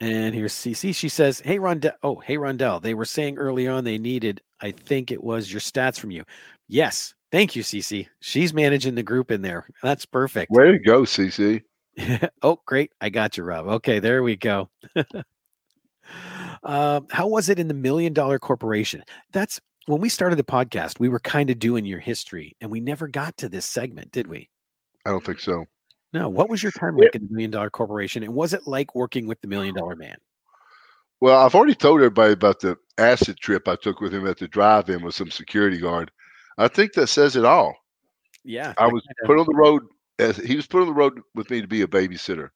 [0.00, 0.94] And here's CC.
[0.94, 1.94] She says, Hey, Rondell.
[2.04, 2.80] Oh, hey, Rondell.
[2.80, 6.22] They were saying early on they needed, I think it was your stats from you.
[6.68, 7.14] Yes.
[7.32, 8.06] Thank you, CC.
[8.20, 9.68] She's managing the group in there.
[9.82, 10.52] That's perfect.
[10.52, 11.62] Way to go, CC.
[12.42, 12.92] oh, great.
[13.00, 13.66] I got you, Rob.
[13.66, 14.70] Okay, there we go.
[16.62, 19.02] um, how was it in the million dollar corporation?
[19.32, 22.80] That's when we started the podcast, we were kind of doing your history and we
[22.80, 24.48] never got to this segment, did we?
[25.04, 25.64] I don't think so.
[26.12, 26.28] No.
[26.28, 28.22] What was your time like in the million dollar corporation?
[28.22, 30.16] And was it like working with the million dollar man?
[31.20, 34.48] Well, I've already told everybody about the acid trip I took with him at the
[34.48, 36.10] drive-in with some security guard.
[36.58, 37.74] I think that says it all.
[38.44, 38.74] Yeah.
[38.78, 39.82] I was put on the road
[40.18, 42.50] as he was put on the road with me to be a babysitter.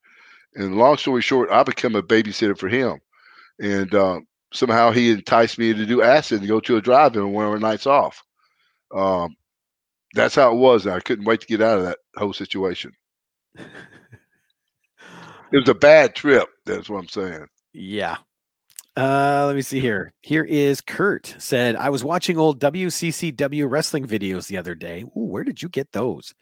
[0.55, 2.99] And long story short, I become a babysitter for him.
[3.59, 4.19] and uh,
[4.53, 7.51] somehow he enticed me to do acid and go to a drive-in on one of
[7.51, 8.23] our nights off.
[8.93, 9.35] Um,
[10.13, 10.87] that's how it was.
[10.87, 12.91] I couldn't wait to get out of that whole situation.
[13.55, 13.65] it
[15.51, 16.49] was a bad trip.
[16.65, 17.47] That's what I'm saying.
[17.73, 18.17] Yeah.
[18.97, 20.13] Uh, let me see here.
[20.21, 25.03] Here is Kurt said, I was watching old WCCW wrestling videos the other day.
[25.15, 26.33] Ooh, where did you get those?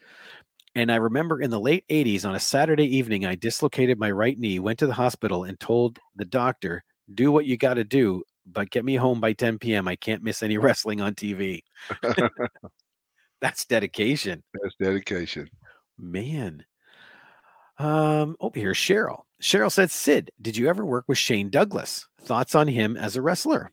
[0.74, 4.38] And I remember in the late 80s on a Saturday evening, I dislocated my right
[4.38, 6.82] knee, went to the hospital, and told the doctor,
[7.12, 9.88] Do what you got to do, but get me home by 10 p.m.
[9.88, 11.62] I can't miss any wrestling on TV.
[13.40, 14.42] That's dedication.
[14.54, 15.48] That's dedication.
[15.98, 16.64] Man.
[17.78, 19.22] Um, over here, Cheryl.
[19.42, 22.06] Cheryl said, Sid, did you ever work with Shane Douglas?
[22.20, 23.72] Thoughts on him as a wrestler?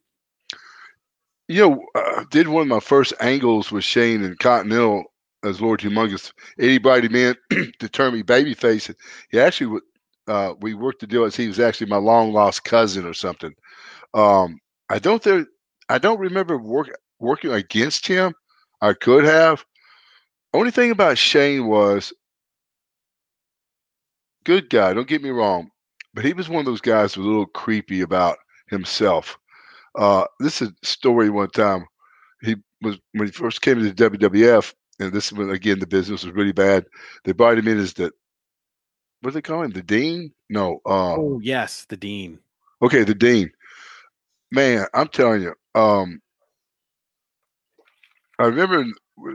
[1.50, 5.04] You know, uh, did one of my first angles with Shane in Continental
[5.44, 6.32] as Lord Humongous.
[6.60, 7.36] Anybody man
[7.80, 8.94] to turn me babyface.
[9.30, 9.84] He actually would.
[10.28, 13.54] Uh, we worked the deal as he was actually my long lost cousin or something.
[14.14, 14.60] Um,
[14.90, 15.46] I don't there.
[15.90, 18.34] I don't remember work, working against him.
[18.82, 19.66] I could have.
[20.54, 22.14] Only thing about Shane was
[24.44, 24.94] good guy.
[24.94, 25.70] Don't get me wrong,
[26.14, 28.38] but he was one of those guys who was a little creepy about
[28.70, 29.38] himself.
[29.98, 31.86] Uh, this is a story one time.
[32.42, 36.24] He was when he first came to the WWF, and this was again the business
[36.24, 36.86] was really bad.
[37.24, 38.12] They brought him in as the
[39.22, 39.72] what do they call him?
[39.72, 40.32] The dean?
[40.50, 40.82] No.
[40.86, 42.40] Um, Oh, yes, the dean.
[42.82, 43.52] Okay, the dean.
[44.52, 46.22] Man, I'm telling you, um,
[48.40, 48.86] I remember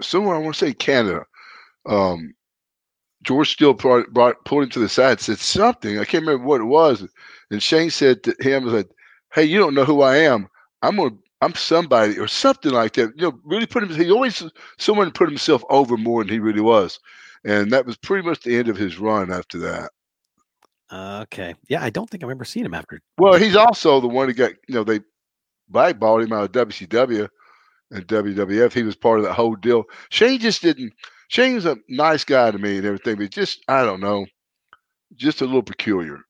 [0.01, 1.25] somewhere I want to say Canada.
[1.87, 2.35] Um,
[3.23, 5.99] George Steele brought, brought pulled him to the side, said something.
[5.99, 7.07] I can't remember what it was,
[7.51, 8.89] and Shane said to him, "said
[9.35, 10.49] Hey, you don't know who I am.
[10.83, 13.13] I'm gonna, I'm somebody or something like that.
[13.17, 13.91] You know, really put him.
[13.91, 14.43] He always
[14.79, 17.01] someone put himself over more than he really was,
[17.45, 19.91] and that was pretty much the end of his run after that.
[20.93, 21.55] Okay.
[21.69, 23.01] Yeah, I don't think I've ever seen him after.
[23.19, 25.01] Well, he's also the one who got, you know, they
[25.69, 27.29] blackballed him out of WCW
[27.91, 28.73] and WWF.
[28.73, 29.85] He was part of that whole deal.
[30.11, 30.93] Shane just didn't.
[31.29, 34.27] Shane was a nice guy to me and everything, but just I don't know,
[35.17, 36.21] just a little peculiar.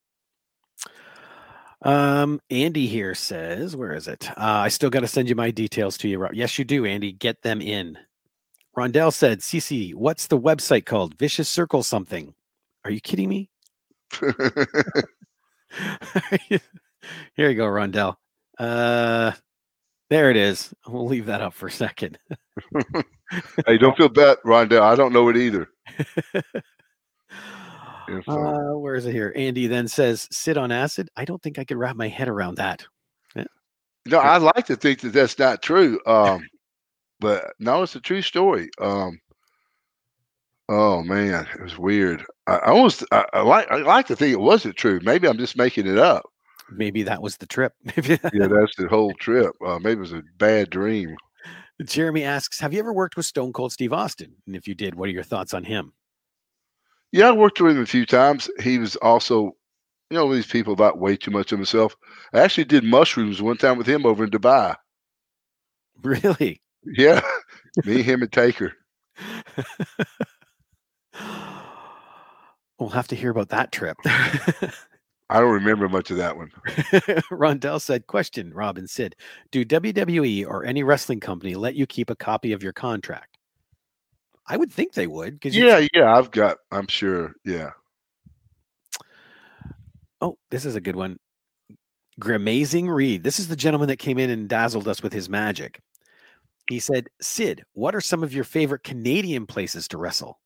[1.84, 4.30] Um, Andy here says, where is it?
[4.30, 6.26] Uh, I still got to send you my details to you.
[6.32, 7.12] Yes, you do, Andy.
[7.12, 7.98] Get them in.
[8.76, 11.18] Rondell said, CC, what's the website called?
[11.18, 12.34] Vicious Circle something.
[12.84, 13.50] Are you kidding me?
[17.34, 18.16] Here you go, Rondell.
[18.58, 19.32] Uh,
[20.10, 20.72] there it is.
[20.86, 22.18] We'll leave that up for a second.
[23.66, 24.82] hey, don't feel bad, Rondell.
[24.82, 25.68] I don't know it either.
[28.18, 29.32] If, uh, Uh, where is it here?
[29.36, 31.08] Andy then says, Sid on acid.
[31.16, 32.84] I don't think I could wrap my head around that.
[34.06, 36.00] no, I like to think that that's not true.
[36.06, 36.46] Um,
[37.20, 38.68] but no, it's a true story.
[38.80, 39.20] Um,
[40.68, 42.24] oh man, it was weird.
[42.48, 44.98] I, I almost I, I like I like to think it wasn't true.
[45.04, 46.24] Maybe I'm just making it up.
[46.72, 47.74] Maybe that was the trip.
[47.96, 48.16] Yeah,
[48.48, 49.52] that's the whole trip.
[49.64, 51.14] Uh, maybe it was a bad dream.
[51.84, 54.34] Jeremy asks, have you ever worked with Stone Cold Steve Austin?
[54.46, 55.92] And if you did, what are your thoughts on him?
[57.12, 58.50] Yeah, I worked with him a few times.
[58.60, 59.54] He was also,
[60.10, 61.94] you know, these people about way too much of himself.
[62.32, 64.76] I actually did mushrooms one time with him over in Dubai.
[66.02, 66.60] Really?
[66.84, 67.20] Yeah,
[67.84, 68.72] me, him, and Taker.
[72.82, 73.96] We'll have to hear about that trip.
[74.04, 76.50] I don't remember much of that one.
[77.30, 79.14] Rondell said, Question, Robin Sid,
[79.52, 83.31] do WWE or any wrestling company let you keep a copy of your contract?
[84.47, 86.59] I would think they would because Yeah, yeah, I've got.
[86.70, 87.34] I'm sure.
[87.45, 87.70] Yeah.
[90.20, 91.18] Oh, this is a good one.
[92.20, 93.24] Grimazing Reed.
[93.24, 95.80] This is the gentleman that came in and dazzled us with his magic.
[96.68, 100.38] He said, Sid, what are some of your favorite Canadian places to wrestle?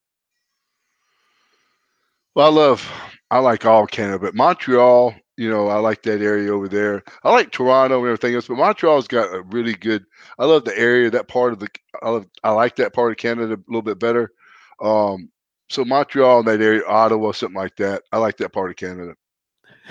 [2.35, 2.93] Well, I love.
[3.31, 5.15] I like all Canada, but Montreal.
[5.37, 7.03] You know, I like that area over there.
[7.23, 10.05] I like Toronto and everything else, but Montreal's got a really good.
[10.39, 11.69] I love the area, that part of the.
[12.03, 12.27] I love.
[12.43, 14.33] I like that part of Canada a little bit better.
[14.81, 15.31] Um,
[15.69, 18.03] so Montreal and that area, Ottawa, something like that.
[18.13, 19.15] I like that part of Canada.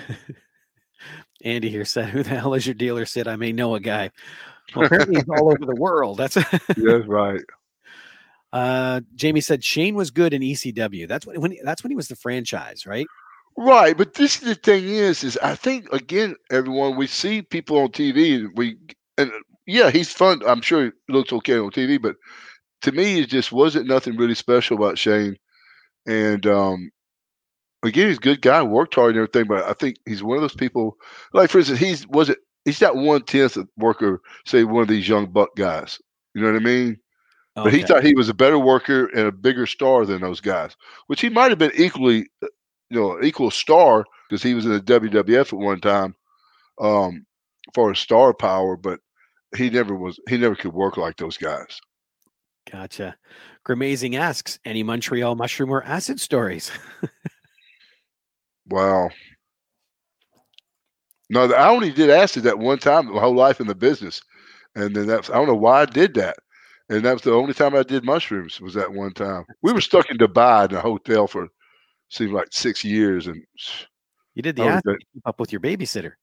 [1.43, 3.05] Andy here said, Who the hell is your dealer?
[3.05, 4.11] Said, I may know a guy.
[4.75, 6.17] Well, apparently he's all over the world.
[6.17, 6.33] That's
[6.77, 7.41] That's right.
[8.51, 11.07] uh Jamie said Shane was good in ECW.
[11.07, 13.05] That's when, when that's when he was the franchise, right?
[13.57, 17.77] Right, but this is the thing is, is I think again, everyone we see people
[17.79, 18.77] on TV, and we
[19.17, 19.31] and
[19.65, 20.41] yeah, he's fun.
[20.45, 22.15] I'm sure he looks okay on TV, but
[22.83, 25.37] to me, it just wasn't nothing really special about Shane.
[26.07, 26.91] And um,
[27.83, 30.41] again, he's a good guy, worked hard and everything, but I think he's one of
[30.41, 30.97] those people.
[31.33, 35.27] Like for instance, he's wasn't he's not one tenth worker, say one of these young
[35.31, 35.99] buck guys.
[36.33, 36.97] You know what I mean?
[37.63, 40.75] But he thought he was a better worker and a bigger star than those guys,
[41.07, 42.47] which he might have been equally, uh,
[42.89, 46.15] you know, equal star because he was in the WWF at one time.
[46.79, 47.25] Um,
[47.73, 48.99] for his star power, but
[49.55, 50.19] he never was.
[50.29, 51.79] He never could work like those guys.
[52.71, 53.15] Gotcha.
[53.67, 56.71] Grimazing asks, any Montreal mushroom or acid stories?
[58.67, 59.09] Wow.
[61.29, 64.21] No, I only did acid that one time my whole life in the business,
[64.75, 66.37] and then that's I don't know why I did that,
[66.89, 69.45] and that was the only time I did mushrooms was that one time.
[69.61, 71.47] We were stuck in Dubai in a hotel for
[72.09, 73.43] seemed like six years, and
[74.35, 74.99] You did the I was acid good.
[74.99, 76.13] to keep up with your babysitter.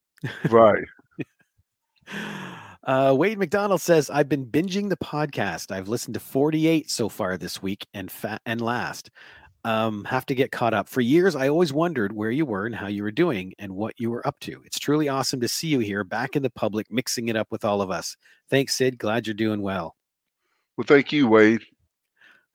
[0.51, 0.85] right.
[2.85, 5.71] Uh, Wade McDonald says, I've been binging the podcast.
[5.71, 9.11] I've listened to 48 so far this week and fa- and last.
[9.65, 10.89] Um, have to get caught up.
[10.89, 13.95] For years, I always wondered where you were and how you were doing and what
[14.01, 14.61] you were up to.
[14.67, 17.65] It's truly awesome to see you here back in the public, mixing it up with
[17.65, 18.17] all of us.
[18.51, 18.99] Thanks, Sid.
[18.99, 19.95] Glad you're doing well.
[20.77, 21.63] Well, thank you, Wade.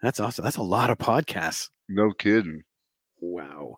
[0.01, 0.43] That's awesome.
[0.43, 1.69] That's a lot of podcasts.
[1.87, 2.63] No kidding.
[3.19, 3.75] Wow.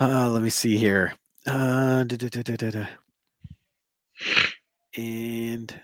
[0.00, 1.14] Uh, let me see here.
[1.46, 2.04] Uh.
[4.96, 5.80] And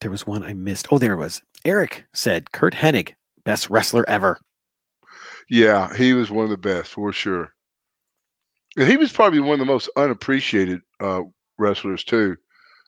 [0.00, 0.88] there was one I missed.
[0.90, 1.42] Oh, there it was.
[1.64, 3.14] Eric said Curt Hennig,
[3.44, 4.38] best wrestler ever.
[5.48, 7.52] Yeah, he was one of the best for sure.
[8.76, 11.22] And he was probably one of the most unappreciated uh,
[11.58, 12.36] wrestlers too.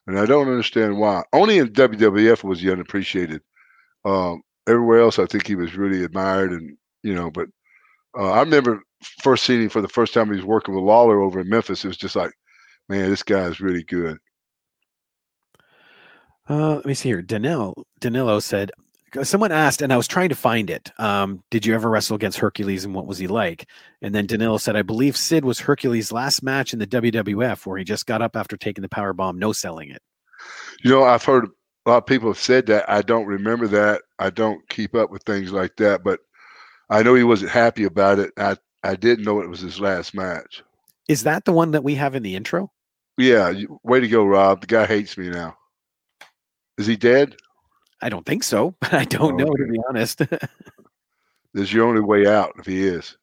[0.07, 1.23] And I don't understand why.
[1.33, 3.41] Only in WWF was he unappreciated.
[4.03, 7.31] Um, everywhere else, I think he was really admired, and you know.
[7.31, 7.49] But
[8.17, 8.81] uh, I remember
[9.21, 10.27] first seeing him for the first time.
[10.27, 11.83] He was working with Lawler over in Memphis.
[11.83, 12.31] It was just like,
[12.89, 14.17] man, this guy is really good.
[16.49, 17.21] Uh, let me see here.
[17.21, 18.71] Danilo, Danilo said,
[19.23, 20.91] someone asked, and I was trying to find it.
[20.99, 23.67] Um, did you ever wrestle against Hercules and what was he like?
[24.01, 27.77] And then Danilo said, I believe Sid was Hercules' last match in the WWF where
[27.77, 30.01] he just got up after taking the power bomb, no selling it.
[30.83, 31.45] You know, I've heard
[31.85, 32.89] a lot of people have said that.
[32.89, 34.01] I don't remember that.
[34.19, 36.19] I don't keep up with things like that, but
[36.89, 38.31] I know he wasn't happy about it.
[38.37, 40.63] I I didn't know it was his last match.
[41.07, 42.71] Is that the one that we have in the intro?
[43.17, 44.61] Yeah, way to go, Rob.
[44.61, 45.55] The guy hates me now.
[46.77, 47.35] Is he dead?
[48.01, 50.21] I don't think so, but I don't know to be honest.
[51.53, 53.15] This is your only way out if he is.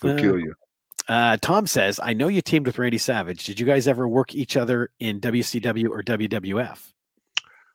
[0.00, 0.52] He'll Uh, kill you.
[1.08, 3.44] uh, Tom says, I know you teamed with Randy Savage.
[3.44, 6.80] Did you guys ever work each other in WCW or WWF?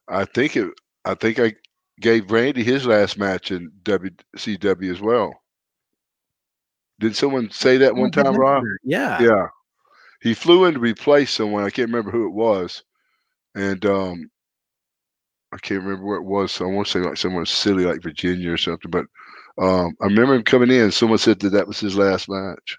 [0.09, 0.73] I think it.
[1.05, 1.53] I think I
[1.99, 5.33] gave Randy his last match in WCW as well.
[6.99, 8.63] Did someone say that one time, Rob?
[8.83, 9.21] Yeah.
[9.21, 9.47] Yeah.
[10.21, 11.63] He flew in to replace someone.
[11.63, 12.83] I can't remember who it was.
[13.55, 14.29] And um
[15.53, 16.51] I can't remember where it was.
[16.51, 18.91] So I want to say like somewhere silly like Virginia or something.
[18.91, 19.05] But
[19.61, 20.91] um I remember him coming in.
[20.91, 22.77] Someone said that that was his last match.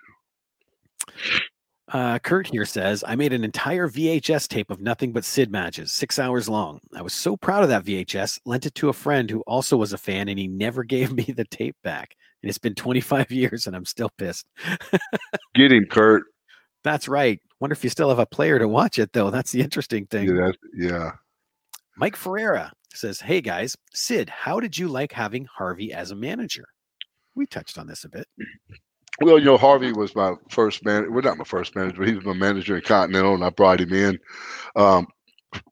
[1.91, 5.91] Uh, Kurt here says, I made an entire VHS tape of nothing but Sid matches,
[5.91, 6.81] six hours long.
[6.95, 9.93] I was so proud of that VHS, lent it to a friend who also was
[9.93, 12.15] a fan, and he never gave me the tape back.
[12.43, 14.47] And it's been 25 years, and I'm still pissed.
[15.55, 16.25] Get him, Kurt.
[16.85, 17.41] That's right.
[17.61, 19.31] Wonder if you still have a player to watch it, though.
[19.31, 20.29] That's the interesting thing.
[20.29, 21.11] Yeah, yeah.
[21.97, 26.65] Mike Ferreira says, Hey guys, Sid, how did you like having Harvey as a manager?
[27.35, 28.27] We touched on this a bit.
[29.21, 31.13] Well, you know, Harvey was my first man.
[31.13, 33.81] Well, not my first manager, but he was my manager in Continental, and I brought
[33.81, 34.19] him in.
[34.77, 35.09] Um,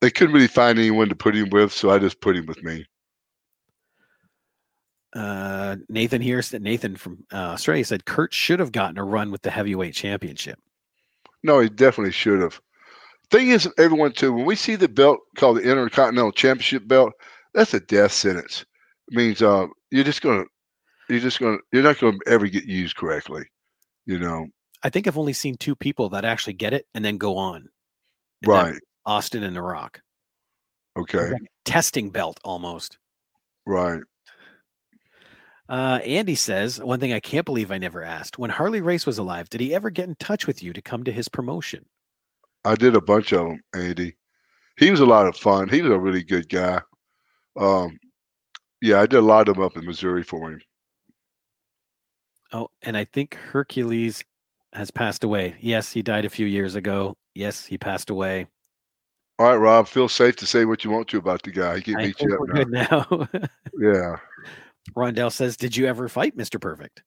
[0.00, 2.62] they couldn't really find anyone to put him with, so I just put him with
[2.62, 2.86] me.
[5.14, 9.30] Uh, Nathan here said, Nathan from uh, Australia said, Curt should have gotten a run
[9.30, 10.58] with the heavyweight championship.
[11.42, 12.60] No, he definitely should have.
[13.30, 17.12] Thing is, everyone too, when we see the belt called the Intercontinental Championship belt,
[17.54, 18.64] that's a death sentence.
[19.10, 20.44] It means uh, you're just gonna,
[21.08, 23.44] you're just gonna, you're not gonna ever get used correctly.
[24.06, 24.46] You know,
[24.82, 27.68] I think I've only seen two people that actually get it and then go on.
[28.46, 28.74] Right?
[29.04, 30.00] Austin and The Rock.
[30.96, 31.30] Okay,
[31.64, 32.98] Testing belt almost.
[33.66, 34.00] right.
[35.68, 38.38] Uh, Andy says, one thing I can't believe I never asked.
[38.38, 41.02] When Harley Race was alive, did he ever get in touch with you to come
[41.02, 41.84] to his promotion?
[42.64, 44.16] I did a bunch of them, Andy.
[44.78, 45.68] He was a lot of fun.
[45.68, 46.80] He was a really good guy.
[47.58, 47.98] Um,
[48.80, 50.60] yeah, I did a lot of them up in Missouri for him.
[52.52, 54.22] Oh, and I think Hercules
[54.72, 55.56] has passed away.
[55.60, 57.16] Yes, he died a few years ago.
[57.34, 58.46] Yes, he passed away.
[59.38, 61.76] All right, Rob, feel safe to say what you want to about the guy.
[61.76, 63.04] He can beat you we're up now.
[63.04, 63.48] good now.
[63.78, 64.16] Yeah.
[64.96, 66.60] Rondell says, Did you ever fight Mr.
[66.60, 67.02] Perfect?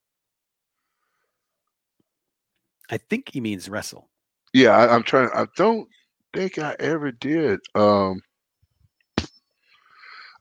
[2.92, 4.10] I think he means wrestle.
[4.54, 5.30] Yeah, I, I'm trying.
[5.34, 5.88] I don't
[6.34, 7.60] think I ever did.
[7.76, 8.20] Um,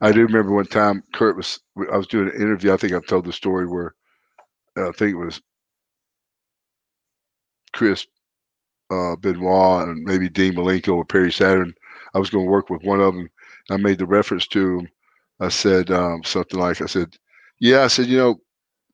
[0.01, 1.61] I do remember one time Curt was.
[1.93, 2.73] I was doing an interview.
[2.73, 3.95] I think I've told the story where
[4.79, 5.41] I think it was
[7.73, 8.07] Chris
[8.91, 11.75] uh, Benoit and maybe Dean Malenko or Perry Saturn.
[12.15, 13.29] I was going to work with one of them.
[13.71, 14.89] I made the reference to him.
[15.41, 17.17] I said um, something like, "I said,
[17.61, 18.41] yeah, I said, you know,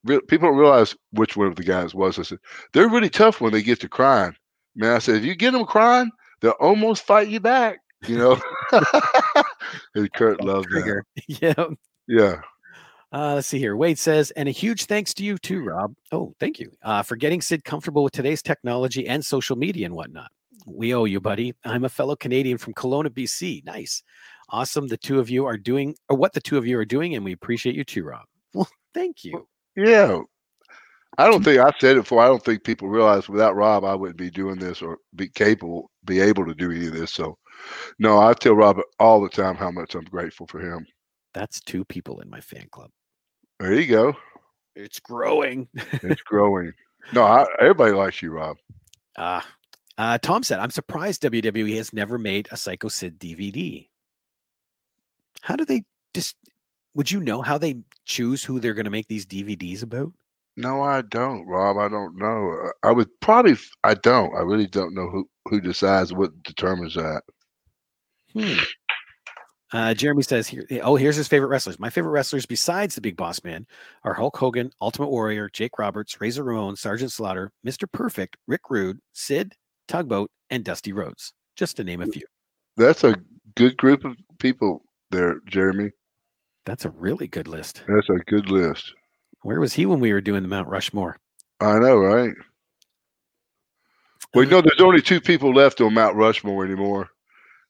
[0.04, 2.18] re- people don't realize which one of the guys was.
[2.18, 2.38] I said,
[2.72, 4.34] they're really tough when they get to crying."
[4.76, 6.10] Man, I said, if you get them crying,
[6.40, 7.78] they'll almost fight you back.
[8.06, 8.40] You know,
[9.94, 11.02] and Curt loved that.
[11.28, 11.66] Yeah.
[12.06, 12.40] Yeah,
[13.14, 13.76] Uh, let's see here.
[13.76, 15.94] Wade says, and a huge thanks to you too, Rob.
[16.10, 19.94] Oh, thank you uh, for getting Sid comfortable with today's technology and social media and
[19.94, 20.32] whatnot.
[20.66, 21.54] We owe you, buddy.
[21.64, 23.64] I'm a fellow Canadian from Kelowna, BC.
[23.64, 24.02] Nice,
[24.48, 24.88] awesome.
[24.88, 27.24] The two of you are doing, or what the two of you are doing, and
[27.24, 28.24] we appreciate you too, Rob.
[28.52, 29.46] Well, thank you.
[29.76, 30.20] yeah.
[31.18, 32.22] I don't think I said it before.
[32.22, 35.90] I don't think people realize without Rob, I wouldn't be doing this or be capable,
[36.04, 37.12] be able to do any of this.
[37.12, 37.38] So,
[38.00, 40.84] no, I tell Rob all the time how much I'm grateful for him.
[41.32, 42.90] That's two people in my fan club.
[43.64, 44.14] There you go.
[44.76, 45.68] It's growing.
[46.02, 46.74] It's growing.
[47.14, 48.58] No, I, everybody likes you, Rob.
[49.16, 49.46] Ah,
[49.96, 53.88] uh, Tom said, I'm surprised WWE has never made a Psycho Sid DVD.
[55.40, 56.36] How do they just,
[56.94, 60.12] would you know how they choose who they're going to make these DVDs about?
[60.58, 61.78] No, I don't, Rob.
[61.78, 62.54] I don't know.
[62.66, 63.56] Uh, I would probably.
[63.82, 64.36] I don't.
[64.36, 67.22] I really don't know who who decides what determines that.
[68.34, 68.58] Hmm.
[69.74, 71.80] Uh, Jeremy says here, oh, here's his favorite wrestlers.
[71.80, 73.66] My favorite wrestlers besides the Big Boss Man
[74.04, 77.90] are Hulk Hogan, Ultimate Warrior, Jake Roberts, Razor Ramon, Sergeant Slaughter, Mr.
[77.90, 79.56] Perfect, Rick Rude, Sid,
[79.88, 82.22] Tugboat, and Dusty Rhodes, just to name a few.
[82.76, 83.16] That's a
[83.56, 85.90] good group of people there, Jeremy.
[86.66, 87.82] That's a really good list.
[87.88, 88.94] That's a good list.
[89.42, 91.18] Where was he when we were doing the Mount Rushmore?
[91.60, 92.34] I know, right?
[94.32, 97.10] Well, you know, there's only two people left on Mount Rushmore anymore.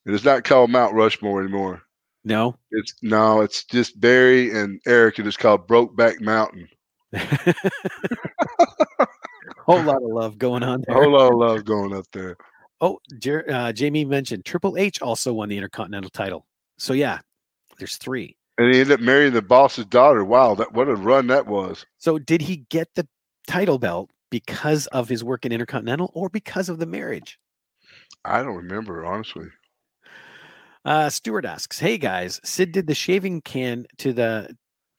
[0.04, 1.80] And it's not called Mount Rushmore anymore.
[2.24, 2.56] No.
[2.70, 6.68] It's no, it's just Barry and Eric, and it's called Brokeback Mountain.
[9.64, 12.36] Whole lot of love going on A whole lot of love going up there.
[12.80, 16.46] Oh, Jer- uh, Jamie mentioned Triple H also won the Intercontinental title.
[16.76, 17.20] So yeah,
[17.78, 18.36] there's three.
[18.58, 20.24] And he ended up marrying the boss's daughter.
[20.24, 21.86] Wow, that what a run that was.
[21.98, 23.08] So did he get the
[23.46, 27.38] title belt because of his work in Intercontinental or because of the marriage?
[28.24, 29.46] I don't remember, honestly.
[30.84, 34.54] Uh, Stewart asks, "Hey guys, Sid did the shaving can to the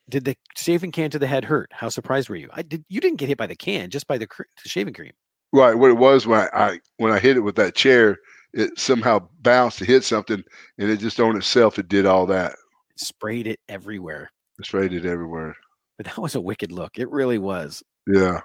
[0.09, 1.71] did the shaving can to the head hurt?
[1.73, 2.49] How surprised were you?
[2.53, 2.83] I did.
[2.89, 5.11] You didn't get hit by the can, just by the, cr- the shaving cream.
[5.51, 5.73] Right.
[5.75, 8.17] What it was when I, I when I hit it with that chair,
[8.53, 10.43] it somehow bounced to hit something,
[10.77, 12.55] and it just on itself it did all that.
[12.97, 14.31] Sprayed it everywhere.
[14.59, 15.55] It sprayed it everywhere.
[15.97, 16.97] But that was a wicked look.
[16.97, 17.83] It really was.
[18.07, 18.41] Yeah.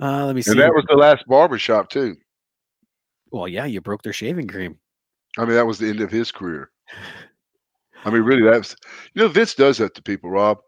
[0.00, 0.52] Uh, let me see.
[0.52, 2.16] And that was the last barber shop too.
[3.30, 4.78] well, yeah, you broke their shaving cream.
[5.38, 6.70] I mean, that was the end of his career.
[8.04, 8.76] I mean, really, that's
[9.14, 10.58] you know, Vince does that to people, Rob,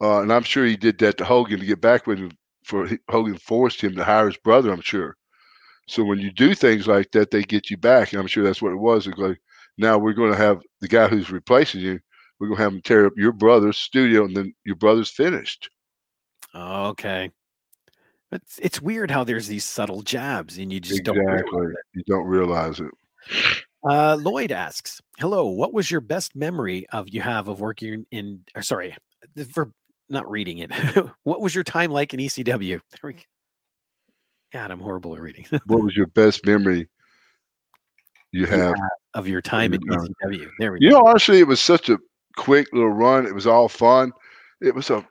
[0.00, 2.32] uh, and I'm sure he did that to Hogan to get back with him.
[2.64, 5.16] For Hogan forced him to hire his brother, I'm sure.
[5.86, 8.60] So when you do things like that, they get you back, and I'm sure that's
[8.60, 9.06] what it was.
[9.06, 9.38] It's like
[9.78, 12.00] now we're going to have the guy who's replacing you.
[12.40, 15.70] We're going to have him tear up your brother's studio, and then your brother's finished.
[16.54, 17.30] Okay.
[18.30, 21.16] But it's, it's weird how there's these subtle jabs and you just don't.
[21.16, 21.66] realize Exactly.
[21.94, 22.90] You don't realize it.
[23.84, 28.40] Uh, Lloyd asks, "Hello, what was your best memory of you have of working in?
[28.54, 28.96] Or sorry,
[29.36, 29.72] verb
[30.08, 30.70] not reading it.
[31.24, 32.80] what was your time like in ECW?
[32.90, 33.20] There we go.
[34.52, 35.44] God, I'm horrible at reading.
[35.66, 36.88] What was your best memory
[38.32, 38.74] you have?
[39.14, 40.48] of your time in ECW.
[40.58, 40.98] There we You go.
[40.98, 41.98] know, honestly, it was such a
[42.36, 43.26] quick little run.
[43.26, 44.12] It was all fun.
[44.60, 45.06] It was a,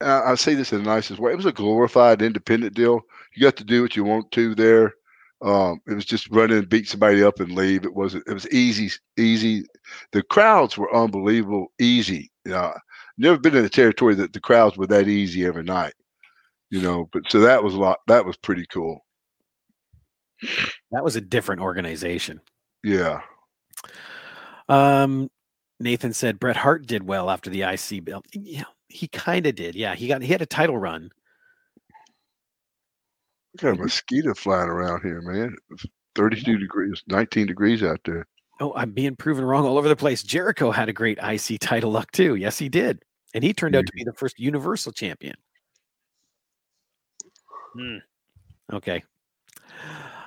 [0.00, 1.32] I I say this in the nicest way.
[1.32, 3.00] It was a glorified independent deal.
[3.34, 4.94] You got to do what you want to there.
[5.42, 7.84] Um, it was just run in, beat somebody up, and leave.
[7.84, 8.24] It wasn't.
[8.26, 9.66] It was easy, easy.
[10.12, 12.30] The crowds were unbelievable, easy.
[12.50, 12.72] Uh,
[13.18, 15.94] never been in a territory that the crowds were that easy every night.
[16.70, 17.98] You know, but so that was a lot.
[18.06, 19.04] That was pretty cool.
[20.90, 22.40] That was a different organization.
[22.82, 23.20] Yeah.
[24.68, 25.30] Um,
[25.80, 28.24] Nathan said Bret Hart did well after the IC belt.
[28.32, 29.74] Yeah, he kind of did.
[29.74, 31.10] Yeah, he got he had a title run.
[33.62, 35.56] We got a mosquito flying around here, man.
[35.70, 38.26] It's 32 degrees, 19 degrees out there.
[38.60, 40.22] Oh, I'm being proven wrong all over the place.
[40.22, 42.34] Jericho had a great IC title luck too.
[42.34, 43.02] Yes, he did.
[43.34, 45.36] And he turned out to be the first universal champion.
[47.74, 47.96] Hmm.
[48.72, 49.02] Okay.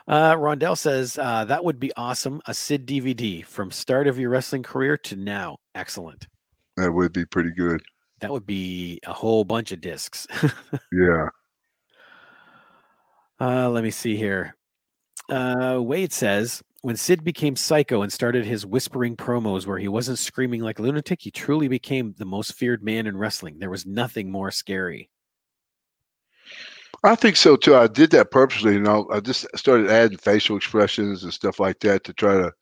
[0.08, 2.42] Uh, Rondell says uh, that would be awesome.
[2.48, 5.58] A Sid DVD from start of your wrestling career to now.
[5.76, 6.28] Excellent.
[6.78, 7.82] That would be pretty good.
[8.22, 10.28] That would be a whole bunch of discs.
[10.92, 11.30] Yeah.
[13.40, 14.56] Uh, let me see here.
[15.30, 20.20] Uh, Wade says when Sid became psycho and started his whispering promos where he wasn't
[20.20, 23.60] screaming like a lunatic, he truly became the most feared man in wrestling.
[23.60, 25.10] There was nothing more scary.
[27.04, 27.76] I think so too.
[27.76, 28.74] I did that purposely.
[28.74, 32.54] You know, I just started adding facial expressions and stuff like that to try to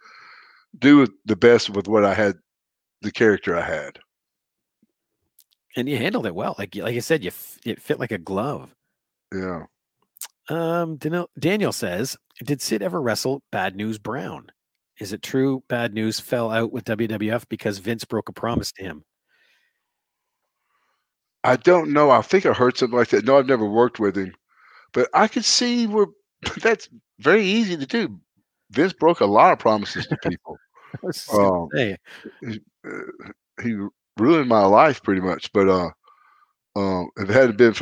[0.79, 2.35] do the best with what I had,
[3.01, 3.99] the character I had.
[5.75, 6.55] And you handled it well.
[6.57, 8.75] Like like I said, you f- it fit like a glove.
[9.33, 9.65] Yeah.
[10.49, 14.47] Um, Daniel, says, "Did Sid ever wrestle Bad News Brown?
[14.99, 18.83] Is it true Bad News fell out with WWF because Vince broke a promise to
[18.83, 19.03] him?"
[21.43, 22.11] I don't know.
[22.11, 23.25] I think I heard something like that.
[23.25, 24.33] No, I've never worked with him,
[24.93, 26.07] but I could see where
[26.61, 26.89] that's
[27.19, 28.19] very easy to do.
[28.71, 30.57] Vince broke a lot of promises to people.
[30.93, 31.97] I was just gonna
[32.43, 33.31] Um, uh,
[33.61, 33.77] he
[34.17, 35.51] ruined my life pretty much.
[35.53, 35.89] But uh,
[36.75, 37.73] um, if it hadn't been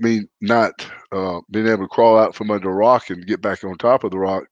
[0.00, 0.72] for me not
[1.12, 4.04] uh, being able to crawl out from under a rock and get back on top
[4.04, 4.44] of the rock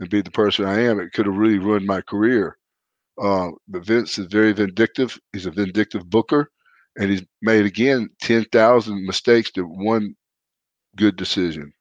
[0.00, 2.56] and be the person I am, it could have really ruined my career.
[3.20, 5.18] Uh, but Vince is very vindictive.
[5.32, 6.50] He's a vindictive booker,
[6.96, 10.14] and he's made again ten thousand mistakes to one
[10.96, 11.72] good decision.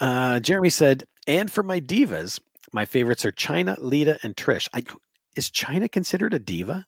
[0.00, 2.40] uh, Jeremy said, "And for my divas,
[2.72, 4.68] my favorites are Chyna, Lita, and Trish.
[4.74, 4.82] I,
[5.36, 6.84] is Chyna considered a diva?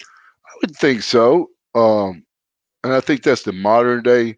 [0.00, 1.50] I would think so.
[1.74, 2.24] Um,
[2.84, 4.36] and I think that's the modern day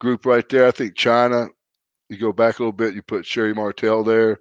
[0.00, 0.66] group right there.
[0.66, 1.48] I think Chyna,
[2.08, 4.40] you go back a little bit, you put Sherri Martel there.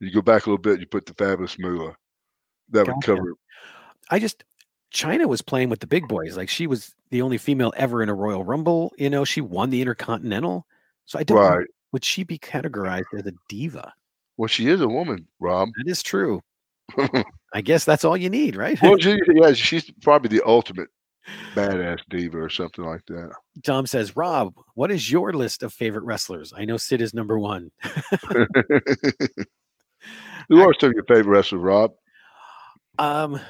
[0.00, 1.94] You go back a little bit, you put the Fabulous Moolah.
[2.70, 3.16] That would Gotcha.
[3.16, 3.34] cover.
[4.10, 4.44] I just
[4.92, 6.36] Chyna was playing with the big boys.
[6.36, 8.92] Like she was the only female ever in a Royal Rumble.
[8.96, 10.66] You know, she won the Intercontinental.
[11.06, 11.36] So I don't.
[11.38, 11.66] know, Right.
[11.92, 13.92] Would she be categorized as a diva?
[14.36, 15.68] Well, she is a woman, Rob.
[15.76, 16.40] That is true.
[17.52, 18.80] I guess that's all you need, right?
[18.80, 20.88] well, she, yeah, she's probably the ultimate
[21.54, 23.30] badass diva or something like that.
[23.64, 26.52] Tom says, Rob, what is your list of favorite wrestlers?
[26.56, 27.70] I know Sid is number one.
[30.48, 31.92] Who are some of your favorite wrestlers, Rob?
[32.98, 33.40] Um,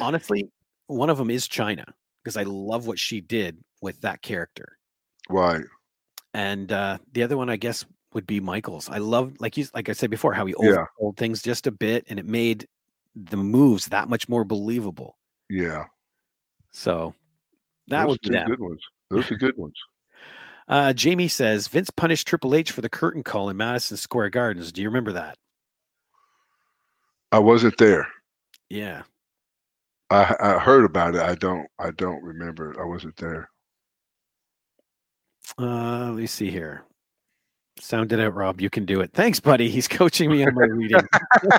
[0.00, 0.48] honestly,
[0.88, 1.84] one of them is Chyna
[2.22, 4.78] because I love what she did with that character,
[5.28, 5.64] Right.
[6.34, 8.88] and uh, the other one, I guess, would be Michaels.
[8.88, 10.86] I love, like you, like I said before, how he Yeah.
[11.00, 12.66] oversold things just a bit, and it made
[13.14, 15.16] the moves that much more believable.
[15.48, 15.84] Yeah.
[16.76, 17.14] So
[17.88, 18.82] that Those would be good ones.
[19.08, 19.74] Those are good ones.
[20.68, 24.72] Uh, Jamie says Vince punished Triple H for the curtain call in Madison Square Gardens.
[24.72, 25.36] Do you remember that?
[27.30, 28.08] I wasn't there.
[28.68, 29.02] Yeah.
[30.10, 31.20] I, I heard about it.
[31.20, 31.68] I don't.
[31.78, 32.72] I don't remember.
[32.72, 32.80] it.
[32.80, 33.48] I wasn't there.
[35.56, 36.82] Uh, let me see here.
[37.78, 38.60] Sound it out, Rob.
[38.60, 39.12] You can do it.
[39.14, 39.70] Thanks, buddy.
[39.70, 41.06] He's coaching me on my reading.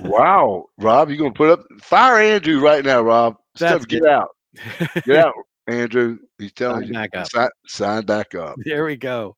[0.00, 3.36] Wow, Rob, You're gonna put up fire Andrew right now, Rob.
[3.58, 4.08] That's get good.
[4.10, 4.28] out.
[5.04, 5.34] Get out,
[5.66, 6.18] Andrew.
[6.38, 6.94] He's telling Sign you.
[6.94, 7.30] back up.
[7.30, 8.56] Sign, sign back up.
[8.64, 9.36] there we go.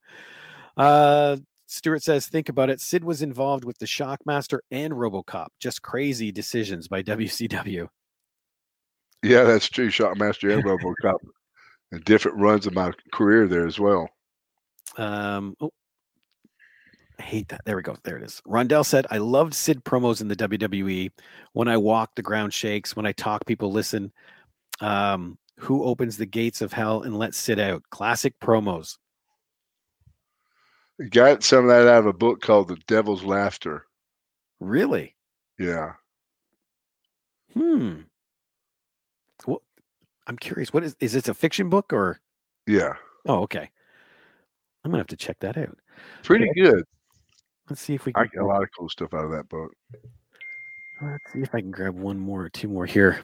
[0.77, 2.81] Uh, Stuart says, think about it.
[2.81, 5.49] Sid was involved with the Shockmaster and Robocop.
[5.61, 7.89] Just crazy decisions by WCW.
[9.23, 9.89] Yeah, that's true.
[9.91, 10.65] Shockmaster and
[11.05, 11.19] RoboCop,
[11.93, 14.09] and different runs of my career there as well.
[14.97, 15.71] Um, oh,
[17.19, 17.63] I hate that.
[17.65, 17.97] There we go.
[18.05, 18.41] There it is.
[18.47, 21.11] Rondell said, I loved Sid promos in the WWE.
[21.53, 22.95] When I walk, the ground shakes.
[22.95, 24.13] When I talk, people listen.
[24.81, 27.83] Um, who opens the gates of hell and lets Sid out?
[27.91, 28.97] Classic promos.
[31.11, 33.87] Got some of that out of a book called The Devil's Laughter.
[34.61, 35.15] Really?
[35.59, 35.93] Yeah,
[37.55, 38.01] Hmm.
[39.45, 39.63] What?
[40.27, 40.73] I'm curious.
[40.73, 42.21] What is is this a fiction book or?
[42.67, 42.95] yeah,
[43.27, 43.71] Oh, okay.
[44.85, 45.77] I'm gonna have to check that out.
[46.23, 46.85] pretty good.
[47.69, 48.31] Let's see if we I can.
[48.35, 49.73] get a lot of cool stuff out of that book.
[51.03, 53.21] Let's see if I can grab one more or two more here.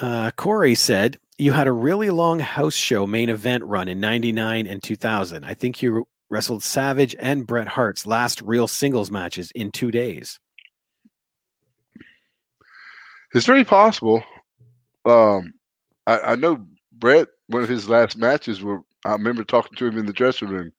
[0.00, 4.66] Uh, Corey said you had a really long house show main event run in '99
[4.66, 5.44] and 2000.
[5.44, 10.40] I think you wrestled Savage and Bret Hart's last real singles matches in two days.
[13.34, 14.22] It's very possible.
[15.04, 15.54] Um,
[16.06, 18.80] I, I know Bret, One of his last matches were.
[19.04, 20.72] I remember talking to him in the dressing room.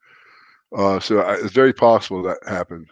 [0.76, 2.88] Uh, so I, it's very possible that happened.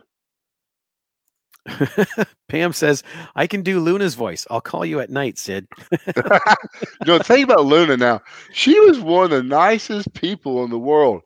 [2.50, 3.04] Pam says
[3.36, 4.46] I can do Luna's voice.
[4.50, 5.68] I'll call you at night, Sid.
[7.06, 8.22] no, think about Luna now.
[8.52, 11.22] She was one of the nicest people in the world.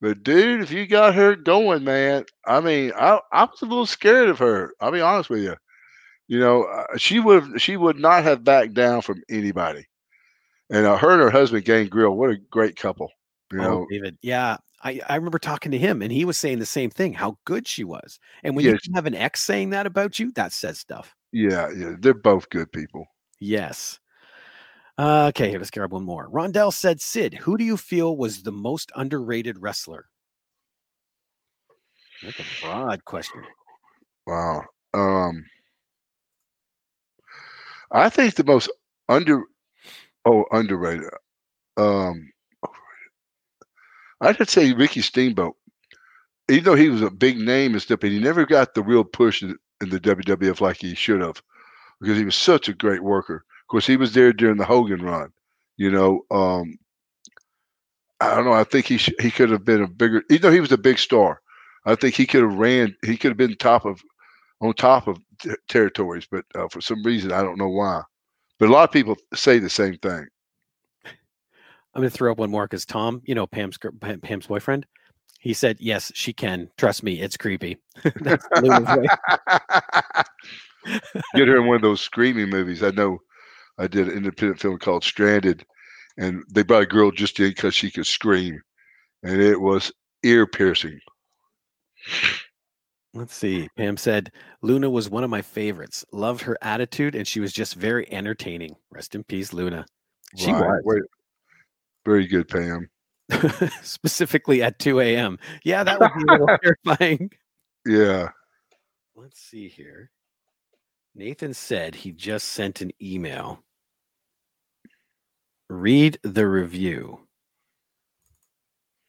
[0.00, 3.86] But dude, if you got her going, man, I mean, I I was a little
[3.86, 4.72] scared of her.
[4.80, 5.56] I'll be honest with you.
[6.28, 9.86] You know, uh, she would she would not have backed down from anybody.
[10.70, 13.10] And uh, her and her husband, Gangrel, what a great couple.
[13.52, 14.18] You Oh, David.
[14.22, 14.58] Yeah.
[14.82, 17.66] I, I remember talking to him and he was saying the same thing, how good
[17.66, 18.20] she was.
[18.44, 21.16] And when you have an ex saying that about you, that says stuff.
[21.32, 23.04] yeah, yeah, they're both good people.
[23.40, 23.98] Yes.
[24.96, 26.28] Uh, okay, here, let's grab one more.
[26.30, 30.06] Rondell said, Sid, who do you feel was the most underrated wrestler?
[32.22, 33.42] That's a broad question.
[34.26, 34.64] Wow.
[34.94, 35.44] Um,
[37.92, 38.70] I think the most
[39.08, 39.44] under
[40.24, 41.10] oh underrated.
[41.76, 42.30] Um,
[44.20, 45.56] I should say Ricky Steamboat.
[46.50, 49.04] Even though he was a big name and stuff, but he never got the real
[49.04, 51.42] push in, in the WWF like he should have,
[52.00, 53.36] because he was such a great worker.
[53.62, 55.32] Of course, he was there during the Hogan run.
[55.76, 56.78] You know, um,
[58.20, 58.52] I don't know.
[58.52, 60.22] I think he sh- he could have been a bigger.
[60.30, 61.40] Even though he was a big star,
[61.86, 62.94] I think he could have ran.
[63.04, 64.02] He could have been top of
[64.60, 68.02] on top of t- territories, but uh, for some reason I don't know why.
[68.58, 70.26] But a lot of people say the same thing.
[71.98, 74.86] I'm going to throw up one more because Tom, you know Pam's Pam- Pam's boyfriend,
[75.40, 76.70] he said yes, she can.
[76.76, 77.76] Trust me, it's creepy.
[78.20, 78.46] That's
[81.34, 82.84] Get her in one of those screaming movies.
[82.84, 83.18] I know.
[83.78, 85.66] I did an independent film called Stranded,
[86.16, 88.62] and they brought a girl just in because she could scream,
[89.24, 89.90] and it was
[90.22, 91.00] ear piercing.
[93.12, 93.68] Let's see.
[93.76, 94.30] Pam said
[94.62, 96.04] Luna was one of my favorites.
[96.12, 98.76] Loved her attitude, and she was just very entertaining.
[98.92, 99.84] Rest in peace, Luna.
[100.36, 100.82] She Right, was.
[100.84, 101.02] wait.
[102.04, 102.88] Very good, Pam.
[103.82, 105.38] specifically at 2 a.m.
[105.64, 107.30] Yeah, that would be a little terrifying.
[107.86, 108.30] Yeah.
[109.14, 110.10] Let's see here.
[111.14, 113.62] Nathan said he just sent an email.
[115.68, 117.20] Read the review.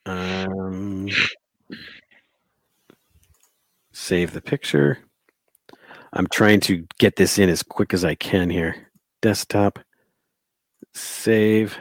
[0.05, 1.07] Um,
[3.93, 4.97] save the picture.
[6.13, 8.87] I'm trying to get this in as quick as I can here.
[9.21, 9.79] Desktop.
[10.93, 11.77] Save.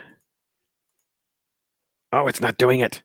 [2.13, 3.03] Oh, it's not doing it.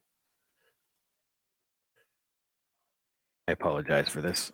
[3.48, 4.52] I apologize for this.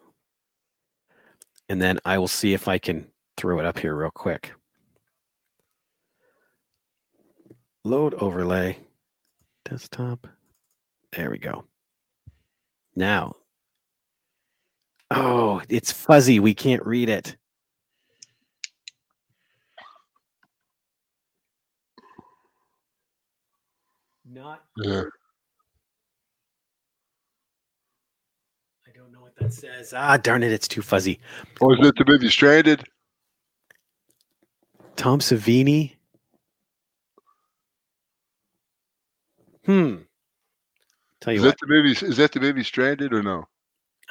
[1.67, 4.51] And then I will see if I can throw it up here real quick.
[7.85, 8.79] Load overlay.
[9.65, 10.27] Desktop.
[11.15, 11.65] There we go.
[12.95, 13.35] Now.
[15.11, 16.39] Oh, it's fuzzy.
[16.39, 17.37] We can't read it.
[24.31, 25.03] Not Yeah.
[28.87, 29.91] I don't know what that says.
[29.95, 31.19] Ah, darn it, it's too fuzzy.
[31.61, 32.83] Oh, is it the movie Stranded?
[34.95, 35.95] Tom Savini.
[39.65, 39.97] Hmm.
[41.21, 41.91] Tell you Is what, that the movie?
[42.05, 43.47] Is that the movie Stranded or no?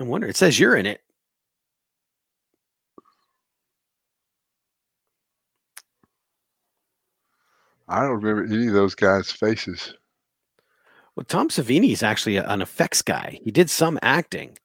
[0.00, 0.26] I wonder.
[0.26, 1.00] It says you're in it.
[7.86, 9.94] I don't remember any of those guys' faces.
[11.18, 13.40] Well, Tom Savini is actually an effects guy.
[13.42, 14.56] He did some acting,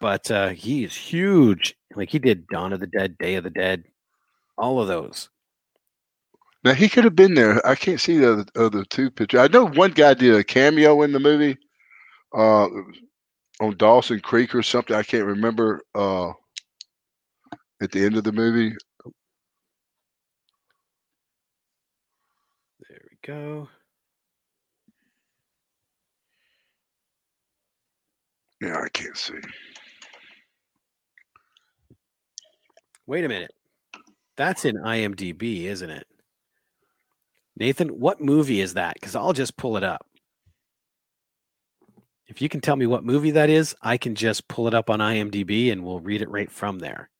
[0.00, 1.74] but uh, he is huge.
[1.96, 3.82] Like he did Dawn of the Dead, Day of the Dead,
[4.56, 5.30] all of those.
[6.62, 7.66] Now he could have been there.
[7.66, 9.40] I can't see the other, other two pictures.
[9.40, 11.58] I know one guy did a cameo in the movie,
[12.32, 12.68] uh,
[13.60, 14.94] on Dawson Creek or something.
[14.94, 15.82] I can't remember.
[15.96, 16.30] Uh,
[17.82, 18.72] at the end of the movie,
[22.88, 23.68] There we go.
[28.64, 29.34] Yeah, I can't see.
[33.06, 33.52] Wait a minute.
[34.36, 36.06] That's in IMDb, isn't it?
[37.56, 38.94] Nathan, what movie is that?
[38.94, 40.06] Because I'll just pull it up.
[42.26, 44.88] If you can tell me what movie that is, I can just pull it up
[44.90, 47.10] on IMDb and we'll read it right from there.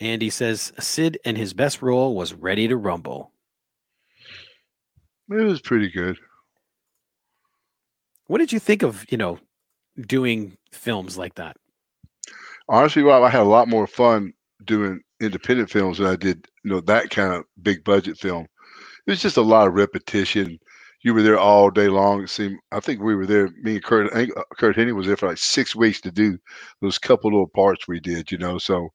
[0.00, 3.32] Andy says Sid and his best role was Ready to Rumble.
[5.30, 6.18] It was pretty good.
[8.26, 9.38] What did you think of, you know,
[10.06, 11.56] doing films like that?
[12.68, 14.32] Honestly, Rob, I had a lot more fun
[14.64, 18.46] doing independent films than I did, you know, that kind of big budget film.
[19.06, 20.58] It was just a lot of repetition.
[21.02, 22.24] You were there all day long.
[22.24, 22.58] It seemed.
[22.72, 23.50] I think we were there.
[23.62, 26.36] Me and Curt, uh, Curt Hennig was there for like six weeks to do
[26.82, 28.32] those couple little parts we did.
[28.32, 28.88] You know, so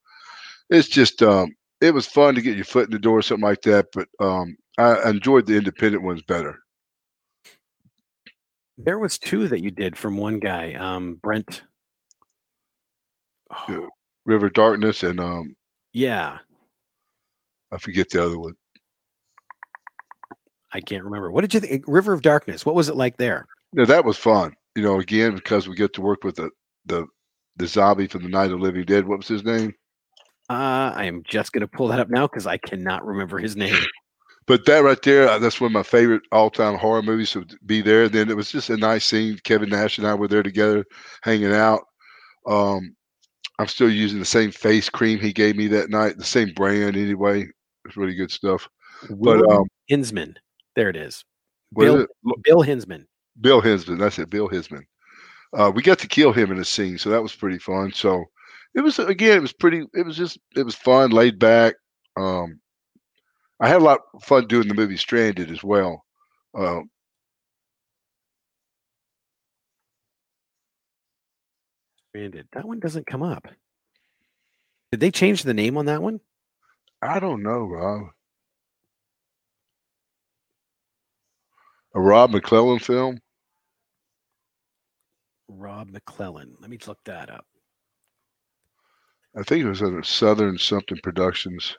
[0.69, 3.47] it's just um, it was fun to get your foot in the door, or something
[3.47, 3.87] like that.
[3.93, 6.59] But um, I enjoyed the independent ones better.
[8.83, 11.63] There was two that you did from one guy, um, Brent.
[13.67, 13.89] Oh.
[14.25, 15.55] River Darkness and um,
[15.93, 16.37] yeah,
[17.71, 18.53] I forget the other one.
[20.73, 21.31] I can't remember.
[21.31, 21.83] What did you think?
[21.87, 22.65] River of Darkness.
[22.65, 23.47] What was it like there?
[23.73, 24.55] No, that was fun.
[24.75, 26.49] You know, again because we get to work with the
[26.85, 27.05] the
[27.57, 29.07] the zombie from the Night of Living Dead.
[29.07, 29.73] What was his name?
[30.49, 33.55] Uh, I am just going to pull that up now because I cannot remember his
[33.55, 33.75] name.
[34.47, 37.81] But that right there, uh, that's one of my favorite all-time horror movies to be
[37.81, 38.09] there.
[38.09, 39.39] Then it was just a nice scene.
[39.43, 40.83] Kevin Nash and I were there together,
[41.21, 41.81] hanging out.
[42.47, 42.95] Um,
[43.59, 46.97] I'm still using the same face cream he gave me that night, the same brand
[46.97, 47.47] anyway.
[47.85, 48.67] It's really good stuff.
[49.09, 50.35] But um, Hinzman.
[50.75, 51.23] There it is.
[51.77, 52.09] Bill, it?
[52.43, 53.05] Bill Hinzman.
[53.39, 53.99] Bill Hinzman.
[53.99, 54.29] That's it.
[54.29, 54.83] Bill Hinzman.
[55.53, 57.91] Uh, we got to kill him in a scene, so that was pretty fun.
[57.93, 58.25] So
[58.73, 59.85] it was again, it was pretty.
[59.93, 61.75] It was just, it was fun, laid back.
[62.17, 62.59] Um,
[63.61, 66.03] I had a lot of fun doing the movie Stranded as well.
[66.57, 66.81] Uh,
[72.11, 72.47] Branded.
[72.53, 73.47] That one doesn't come up.
[74.91, 76.19] Did they change the name on that one?
[77.03, 78.07] I don't know, Rob.
[81.95, 83.19] A Rob McClellan film.
[85.47, 86.55] Rob McClellan.
[86.59, 87.45] Let me look that up.
[89.37, 91.77] I think it was under Southern something Productions.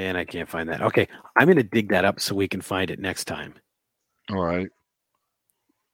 [0.00, 0.80] And I can't find that.
[0.80, 1.06] Okay.
[1.36, 3.52] I'm going to dig that up so we can find it next time.
[4.30, 4.68] All right.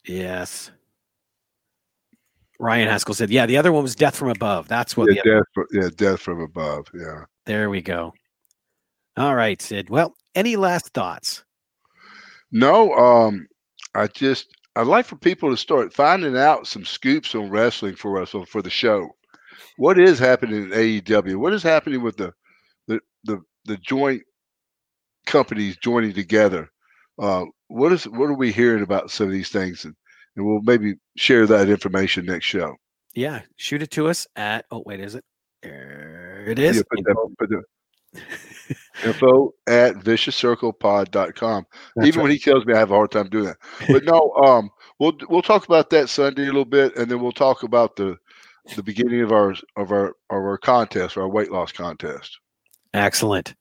[0.07, 0.71] Yes.
[2.61, 4.69] Ryan Haskell said, yeah, the other one was Death from Above.
[4.69, 6.87] That's what Yeah, the other, death, fro- yeah, death from above.
[6.95, 7.25] Yeah.
[7.47, 8.15] there we go.
[9.17, 9.91] All right, Sid.
[9.91, 11.43] Well, any last thoughts?
[12.53, 13.49] No, um,
[13.97, 18.23] I just I'd like for people to start finding out some scoops on wrestling for
[18.23, 19.09] us on- for the show.
[19.79, 21.37] What is happening in AEW?
[21.37, 22.33] What is happening with the
[23.67, 24.23] the, joint
[25.27, 26.71] companies joining together?
[27.19, 29.85] Uh, what is what are we hearing about some of these things?
[29.85, 29.95] And,
[30.37, 32.75] and we'll maybe share that information next show.
[33.14, 35.25] Yeah, shoot it to us at, oh, wait, is it?
[35.62, 36.77] There it is.
[36.77, 37.62] Yeah, put that, put the,
[39.05, 41.67] info at viciouscirclepod.com.
[41.97, 43.57] That's Even when he tells me I have a hard time doing that.
[43.89, 47.33] But no, um, we'll we'll talk about that Sunday a little bit, and then we'll
[47.33, 48.17] talk about the
[48.75, 52.39] the beginning of our of our of our contest, our weight loss contest.
[52.97, 53.55] Excellent.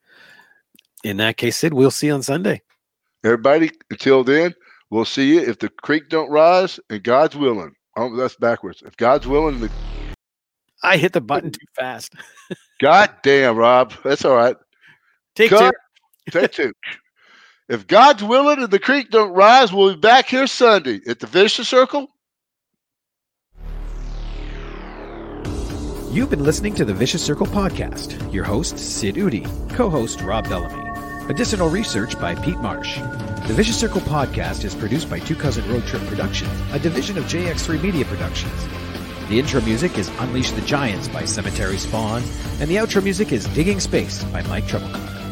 [1.03, 2.61] In that case, Sid, we'll see you on Sunday.
[3.23, 4.55] Everybody, until then,
[4.89, 7.73] we'll see you if the creek don't rise and God's willing.
[7.97, 8.81] Oh, that's backwards.
[8.85, 9.69] If God's willing, the
[10.83, 12.13] I hit the button too fast.
[12.81, 14.55] God damn, Rob, that's all right.
[15.35, 15.75] Take Cut.
[16.29, 16.39] two.
[16.39, 16.73] Take two.
[17.67, 21.27] If God's willing and the creek don't rise, we'll be back here Sunday at the
[21.27, 22.07] Vicious Circle.
[26.15, 28.33] You've been listening to the Vicious Circle podcast.
[28.33, 29.43] Your host, Sid Eudy.
[29.71, 30.81] Co host, Rob Bellamy.
[31.29, 32.99] Additional research by Pete Marsh.
[33.47, 37.25] The Vicious Circle podcast is produced by Two Cousin Road Trip Productions, a division of
[37.25, 38.65] JX3 Media Productions.
[39.27, 42.23] The intro music is Unleash the Giants by Cemetery Spawn,
[42.61, 45.24] and the outro music is Digging Space by Mike Treblecock.